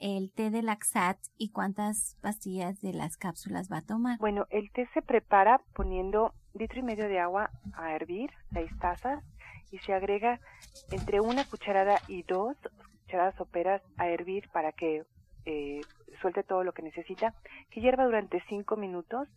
el 0.00 0.32
té 0.32 0.50
de 0.50 0.62
Laxat 0.62 1.18
y 1.38 1.50
cuántas 1.50 2.16
pastillas 2.20 2.80
de 2.80 2.92
las 2.92 3.16
cápsulas 3.16 3.70
va 3.70 3.78
a 3.78 3.82
tomar. 3.82 4.18
Bueno, 4.18 4.46
el 4.50 4.70
té 4.72 4.88
se 4.94 5.02
prepara 5.02 5.60
poniendo 5.74 6.34
litro 6.54 6.80
y 6.80 6.82
medio 6.82 7.08
de 7.08 7.20
agua 7.20 7.50
a 7.74 7.94
hervir, 7.94 8.30
seis 8.52 8.70
tazas, 8.80 9.22
y 9.70 9.78
se 9.78 9.94
agrega 9.94 10.40
entre 10.90 11.20
una 11.20 11.44
cucharada 11.44 11.98
y 12.08 12.22
dos 12.24 12.56
cucharadas 13.04 13.34
soperas 13.36 13.82
a 13.96 14.08
hervir 14.08 14.48
para 14.50 14.72
que 14.72 15.04
eh, 15.44 15.82
suelte 16.20 16.42
todo 16.42 16.64
lo 16.64 16.72
que 16.72 16.82
necesita, 16.82 17.34
que 17.70 17.80
hierva 17.80 18.04
durante 18.04 18.42
cinco 18.48 18.76
minutos 18.76 19.28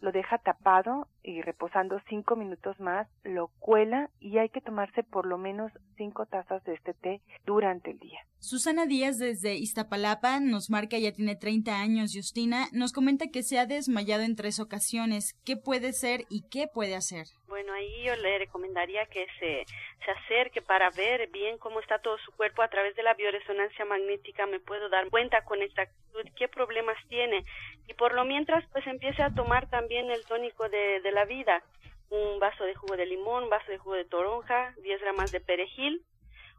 lo 0.00 0.10
deja 0.10 0.38
tapado 0.38 1.06
y 1.22 1.42
reposando 1.42 2.00
cinco 2.08 2.34
minutos 2.34 2.78
más, 2.80 3.08
lo 3.22 3.48
cuela 3.60 4.10
y 4.18 4.38
hay 4.38 4.48
que 4.48 4.60
tomarse 4.60 5.04
por 5.04 5.26
lo 5.26 5.38
menos 5.38 5.70
cinco 5.96 6.26
tazas 6.26 6.62
de 6.64 6.74
este 6.74 6.92
té 6.92 7.20
durante 7.46 7.92
el 7.92 8.00
día. 8.00 8.20
Susana 8.42 8.86
Díaz 8.86 9.20
desde 9.20 9.54
Iztapalapa 9.54 10.40
nos 10.40 10.68
marca, 10.68 10.98
ya 10.98 11.12
tiene 11.12 11.36
30 11.36 11.78
años, 11.78 12.10
Justina, 12.12 12.66
nos 12.72 12.92
comenta 12.92 13.28
que 13.32 13.44
se 13.44 13.60
ha 13.60 13.66
desmayado 13.66 14.24
en 14.24 14.34
tres 14.34 14.58
ocasiones. 14.58 15.40
¿Qué 15.46 15.56
puede 15.56 15.92
ser 15.92 16.22
y 16.28 16.42
qué 16.50 16.66
puede 16.66 16.96
hacer? 16.96 17.26
Bueno, 17.46 17.72
ahí 17.72 18.02
yo 18.02 18.16
le 18.16 18.38
recomendaría 18.38 19.06
que 19.06 19.28
se, 19.38 19.64
se 20.04 20.10
acerque 20.10 20.60
para 20.60 20.90
ver 20.90 21.30
bien 21.30 21.56
cómo 21.58 21.78
está 21.78 22.00
todo 22.00 22.18
su 22.18 22.32
cuerpo 22.32 22.62
a 22.62 22.68
través 22.68 22.96
de 22.96 23.04
la 23.04 23.14
bioresonancia 23.14 23.84
magnética. 23.84 24.44
Me 24.46 24.58
puedo 24.58 24.88
dar 24.88 25.08
cuenta 25.08 25.44
con 25.44 25.62
exactitud 25.62 26.24
qué 26.36 26.48
problemas 26.48 26.96
tiene. 27.08 27.44
Y 27.86 27.94
por 27.94 28.12
lo 28.12 28.24
mientras, 28.24 28.64
pues 28.72 28.84
empiece 28.88 29.22
a 29.22 29.32
tomar 29.32 29.70
también 29.70 30.10
el 30.10 30.24
tónico 30.24 30.68
de, 30.68 31.00
de 31.00 31.12
la 31.12 31.26
vida. 31.26 31.62
Un 32.10 32.40
vaso 32.40 32.64
de 32.64 32.74
jugo 32.74 32.96
de 32.96 33.06
limón, 33.06 33.44
un 33.44 33.50
vaso 33.50 33.70
de 33.70 33.78
jugo 33.78 33.94
de 33.94 34.04
toronja, 34.04 34.74
10 34.82 35.00
gramos 35.00 35.30
de 35.30 35.40
perejil, 35.40 36.02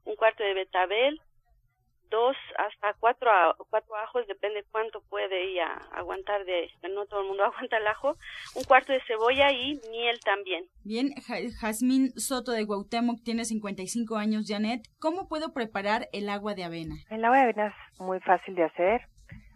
un 0.06 0.16
cuarto 0.16 0.44
de 0.44 0.54
betabel, 0.54 1.20
dos 2.14 2.38
hasta 2.58 2.94
cuatro, 3.00 3.30
cuatro 3.70 3.96
ajos, 3.98 4.28
depende 4.28 4.64
cuánto 4.72 5.02
puede 5.10 5.52
ir 5.52 5.62
a 5.62 5.78
aguantar 5.94 6.46
de, 6.46 6.70
no 6.94 7.06
todo 7.08 7.22
el 7.22 7.28
mundo 7.28 7.44
aguanta 7.52 7.78
el 7.78 7.88
ajo, 7.88 8.16
un 8.56 8.64
cuarto 8.64 8.94
de 8.94 9.02
cebolla 9.08 9.52
y 9.52 9.82
miel 9.90 10.20
también. 10.24 10.66
Bien, 10.84 11.10
Jazmín 11.60 12.12
Soto 12.12 12.52
de 12.52 12.64
Guautemoc 12.64 13.24
tiene 13.24 13.46
55 13.46 14.16
años, 14.16 14.46
Janet, 14.48 14.84
¿cómo 15.00 15.28
puedo 15.28 15.54
preparar 15.54 16.08
el 16.14 16.30
agua 16.30 16.54
de 16.54 16.64
avena? 16.64 16.96
El 17.10 17.26
agua 17.26 17.38
de 17.38 17.44
avena 17.44 17.68
es 17.68 18.00
muy 18.00 18.20
fácil 18.20 18.54
de 18.54 18.66
hacer, 18.66 19.02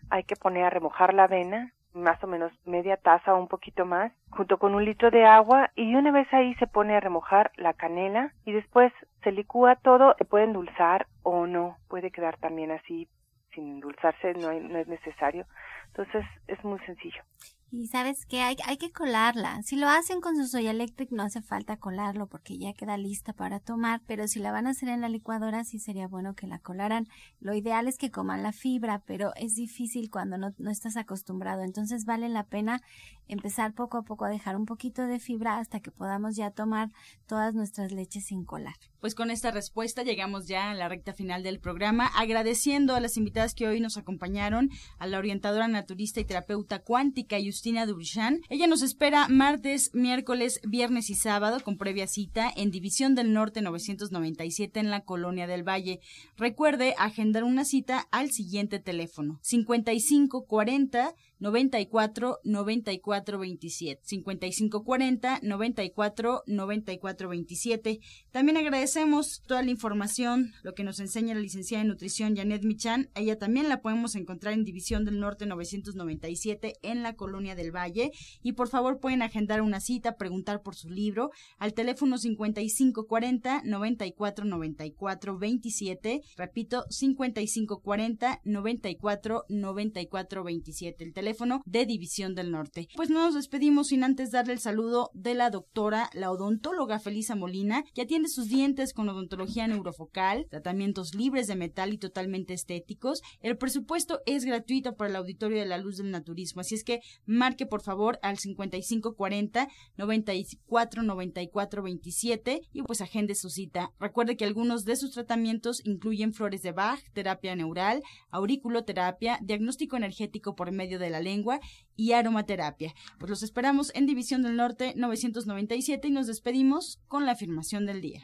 hay 0.10 0.24
que 0.24 0.36
poner 0.36 0.64
a 0.64 0.70
remojar 0.72 1.14
la 1.14 1.26
avena, 1.26 1.74
más 1.98 2.24
o 2.24 2.28
menos 2.28 2.52
media 2.66 2.98
taza 2.98 3.34
o 3.34 3.40
un 3.40 3.48
poquito 3.48 3.86
más, 3.86 4.12
junto 4.30 4.58
con 4.58 4.76
un 4.76 4.86
litro 4.86 5.12
de 5.12 5.26
agua 5.26 5.72
y 5.76 5.96
una 5.96 6.12
vez 6.12 6.32
ahí 6.34 6.56
se 6.56 6.68
pone 6.68 6.96
a 6.96 7.00
remojar 7.00 7.52
la 7.58 7.74
canela 7.74 8.34
y 8.46 8.54
después 8.54 8.94
se 9.24 9.32
licúa 9.32 9.76
todo, 9.76 10.16
se 10.18 10.26
puede 10.26 10.46
endulzar 10.46 11.08
o 11.24 11.48
no, 11.48 11.78
puede 11.88 12.12
quedar 12.12 12.38
también 12.38 12.72
así 12.72 13.08
sin 13.54 13.68
endulzarse, 13.68 14.34
no, 14.36 14.54
no 14.54 14.78
es 14.78 14.88
necesario. 14.88 15.46
Entonces 15.88 16.26
es 16.48 16.64
muy 16.64 16.80
sencillo. 16.80 17.24
Y 17.70 17.88
sabes 17.88 18.26
que 18.26 18.42
hay, 18.42 18.56
hay 18.66 18.78
que 18.78 18.92
colarla. 18.92 19.62
Si 19.64 19.76
lo 19.76 19.90
hacen 19.90 20.22
con 20.22 20.38
su 20.38 20.48
Soya 20.48 20.72
Electric 20.72 21.12
no 21.12 21.24
hace 21.24 21.42
falta 21.42 21.76
colarlo 21.76 22.28
porque 22.28 22.58
ya 22.58 22.74
queda 22.74 22.96
lista 22.96 23.34
para 23.34 23.60
tomar, 23.60 24.02
pero 24.08 24.30
si 24.30 24.40
la 24.40 24.54
van 24.54 24.68
a 24.68 24.70
hacer 24.70 24.88
en 24.88 25.02
la 25.02 25.10
licuadora 25.10 25.66
sí 25.66 25.78
sería 25.78 26.08
bueno 26.08 26.34
que 26.34 26.48
la 26.48 26.60
colaran. 26.60 27.08
Lo 27.42 27.54
ideal 27.54 27.90
es 27.90 27.98
que 27.98 28.10
coman 28.10 28.42
la 28.42 28.54
fibra, 28.54 29.04
pero 29.06 29.34
es 29.36 29.56
difícil 29.56 30.10
cuando 30.10 30.38
no, 30.38 30.54
no 30.58 30.72
estás 30.72 30.96
acostumbrado. 30.96 31.62
Entonces 31.64 32.06
vale 32.06 32.30
la 32.30 32.46
pena 32.46 32.82
empezar 33.28 33.74
poco 33.74 33.98
a 33.98 34.04
poco 34.04 34.26
a 34.26 34.30
dejar 34.30 34.56
un 34.56 34.66
poquito 34.66 35.08
de 35.08 35.20
fibra 35.20 35.58
hasta 35.58 35.80
que 35.80 35.92
podamos 35.92 36.36
ya 36.36 36.52
tomar 36.52 36.92
todas 37.28 37.54
nuestras 37.54 37.92
leches 37.92 38.26
sin 38.26 38.46
colar. 38.46 38.76
Pues 39.00 39.14
con 39.14 39.30
esta 39.30 39.52
respuesta 39.52 40.04
llegamos 40.04 40.48
ya 40.48 40.72
a 40.72 40.74
la 40.74 40.90
recta 40.90 41.14
final 41.14 41.44
del 41.44 41.60
programa, 41.60 42.08
agradeciendo 42.08 42.96
a 42.96 43.00
las 43.00 43.16
invitadas 43.16 43.54
que 43.54 43.68
hoy 43.68 43.80
nos 43.80 43.96
acompañaron, 43.98 44.72
a 44.98 45.06
la 45.06 45.20
orientadora 45.20 45.68
naturista 45.68 46.20
y 46.20 46.26
terapeuta 46.26 46.80
cuántica 46.80 47.38
Justina 47.44 47.86
Dubrichan. 47.86 48.42
Ella 48.50 48.66
nos 48.66 48.82
espera 48.82 49.28
martes, 49.28 49.92
miércoles, 49.94 50.60
viernes 50.68 51.10
y 51.10 51.16
sábado 51.16 51.60
con 51.64 51.78
previa 51.78 52.08
cita 52.08 52.52
en 52.56 52.72
División 52.72 53.14
del 53.14 53.34
Norte 53.34 53.62
997 53.62 54.80
en 54.80 54.90
la 54.90 55.02
Colonia 55.02 55.46
del 55.48 55.68
Valle. 55.68 56.00
Recuerde 56.36 56.96
agendar 56.98 57.44
una 57.44 57.66
cita 57.66 58.08
al 58.12 58.32
siguiente 58.32 58.80
teléfono 58.80 59.40
5540 59.44 61.14
94 61.40 62.40
94 62.44 63.40
27 63.40 64.02
55 64.04 64.84
40 64.84 65.40
94 65.42 66.44
94 66.48 67.30
27 67.30 68.00
también 68.32 68.58
agradecemos 68.58 69.42
toda 69.48 69.64
la 69.64 69.72
información 69.72 70.54
lo 70.64 70.74
que 70.74 70.84
nos 70.84 71.00
enseña 71.00 71.36
la 71.36 71.42
licenciada 71.42 71.82
en 71.82 71.90
nutrición 71.90 72.36
Janet 72.36 72.64
Michan. 72.64 73.10
Ella 73.16 73.38
también 73.38 73.70
la 73.70 73.82
podemos 73.82 74.16
encontrar 74.16 74.54
en 74.54 74.64
División 74.64 75.06
del 75.06 75.20
Norte 75.20 75.46
997 75.46 76.76
en 76.82 77.04
la 77.04 77.16
Colonia 77.16 77.56
del 77.56 77.76
Valle. 77.76 78.12
Y 78.42 78.54
por 78.54 78.68
favor 78.70 79.00
pueden 79.00 79.22
agendar 79.22 79.62
una 79.62 79.80
cita 79.80 80.18
preguntar 80.18 80.62
por 80.62 80.76
su 80.76 80.90
libro 80.90 81.32
al 81.58 81.74
teléfono 81.74 82.18
55 82.18 83.08
40 83.08 83.62
94 83.64 84.46
94 84.46 85.38
27 85.38 86.22
repito 86.38 86.86
55 86.90 87.82
40 87.82 88.42
94 88.44 89.46
94 89.50 90.44
27 90.44 91.04
el 91.04 91.14
teléfono 91.14 91.27
teléfono 91.28 91.62
de 91.66 91.86
División 91.86 92.36
del 92.36 92.52
Norte. 92.52 92.88
Pues 92.96 93.10
no 93.10 93.26
nos 93.26 93.36
despedimos 93.36 93.88
sin 93.88 94.06
antes 94.06 94.32
darle 94.32 94.54
el 94.54 94.60
saludo 94.60 95.10
de 95.14 95.34
la 95.34 95.50
doctora, 95.50 96.10
la 96.14 96.32
odontóloga 96.32 97.00
Felisa 97.00 97.36
Molina, 97.36 97.84
que 97.94 98.04
atiende 98.04 98.30
sus 98.30 98.48
dientes 98.48 98.94
con 98.94 99.10
odontología 99.10 99.68
neurofocal, 99.68 100.46
tratamientos 100.50 101.16
libres 101.16 101.48
de 101.48 101.58
metal 101.58 101.92
y 101.92 101.98
totalmente 101.98 102.54
estéticos. 102.54 103.22
El 103.42 103.58
presupuesto 103.58 104.22
es 104.26 104.46
gratuito 104.46 104.96
para 104.96 105.10
el 105.10 105.18
auditorio 105.18 105.60
de 105.60 105.66
la 105.66 105.78
luz 105.78 105.98
del 105.98 106.12
naturismo, 106.12 106.62
así 106.62 106.76
es 106.76 106.86
que 106.86 107.02
marque 107.26 107.66
por 107.66 107.82
favor 107.82 108.20
al 108.22 108.38
5540 108.38 109.68
94 109.98 111.04
94 111.04 111.84
27 111.84 112.62
y 112.72 112.84
pues 112.84 113.02
agende 113.02 113.36
su 113.36 113.50
cita. 113.50 113.92
Recuerde 114.00 114.38
que 114.38 114.46
algunos 114.46 114.86
de 114.86 114.96
sus 114.96 115.12
tratamientos 115.12 115.82
incluyen 115.86 116.34
flores 116.34 116.62
de 116.62 116.72
Bach, 116.72 117.02
terapia 117.12 117.54
neural, 117.58 118.02
auriculoterapia, 118.30 119.40
diagnóstico 119.42 119.98
energético 119.98 120.56
por 120.56 120.72
medio 120.72 121.00
de 121.00 121.17
la 121.18 121.24
lengua 121.24 121.60
y 121.96 122.14
aromaterapia. 122.14 122.94
Pues 123.20 123.30
los 123.30 123.44
esperamos 123.44 123.92
en 123.96 124.06
División 124.06 124.44
del 124.44 124.56
Norte 124.56 124.94
997 124.96 126.08
y 126.08 126.12
nos 126.12 126.28
despedimos 126.28 127.02
con 127.08 127.26
la 127.26 127.34
afirmación 127.34 127.86
del 127.86 128.02
día. 128.02 128.22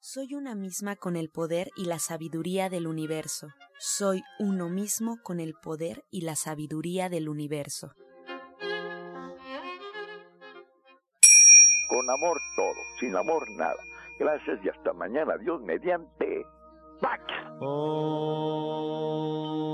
Soy 0.00 0.34
una 0.34 0.54
misma 0.54 0.96
con 0.96 1.16
el 1.16 1.30
poder 1.30 1.70
y 1.76 1.86
la 1.86 1.98
sabiduría 1.98 2.68
del 2.68 2.86
universo. 2.86 3.48
Soy 3.78 4.22
uno 4.38 4.68
mismo 4.68 5.18
con 5.22 5.40
el 5.40 5.54
poder 5.54 6.04
y 6.10 6.20
la 6.20 6.36
sabiduría 6.36 7.08
del 7.08 7.28
universo. 7.28 7.92
Con 11.88 12.10
amor 12.10 12.38
todo, 12.56 12.80
sin 13.00 13.16
amor 13.16 13.48
nada. 13.56 13.82
Gracias 14.18 14.58
y 14.64 14.68
hasta 14.68 14.92
mañana. 14.92 15.36
Dios 15.38 15.60
mediante. 15.62 16.44
Pax. 17.00 17.22
Oh. 17.60 19.73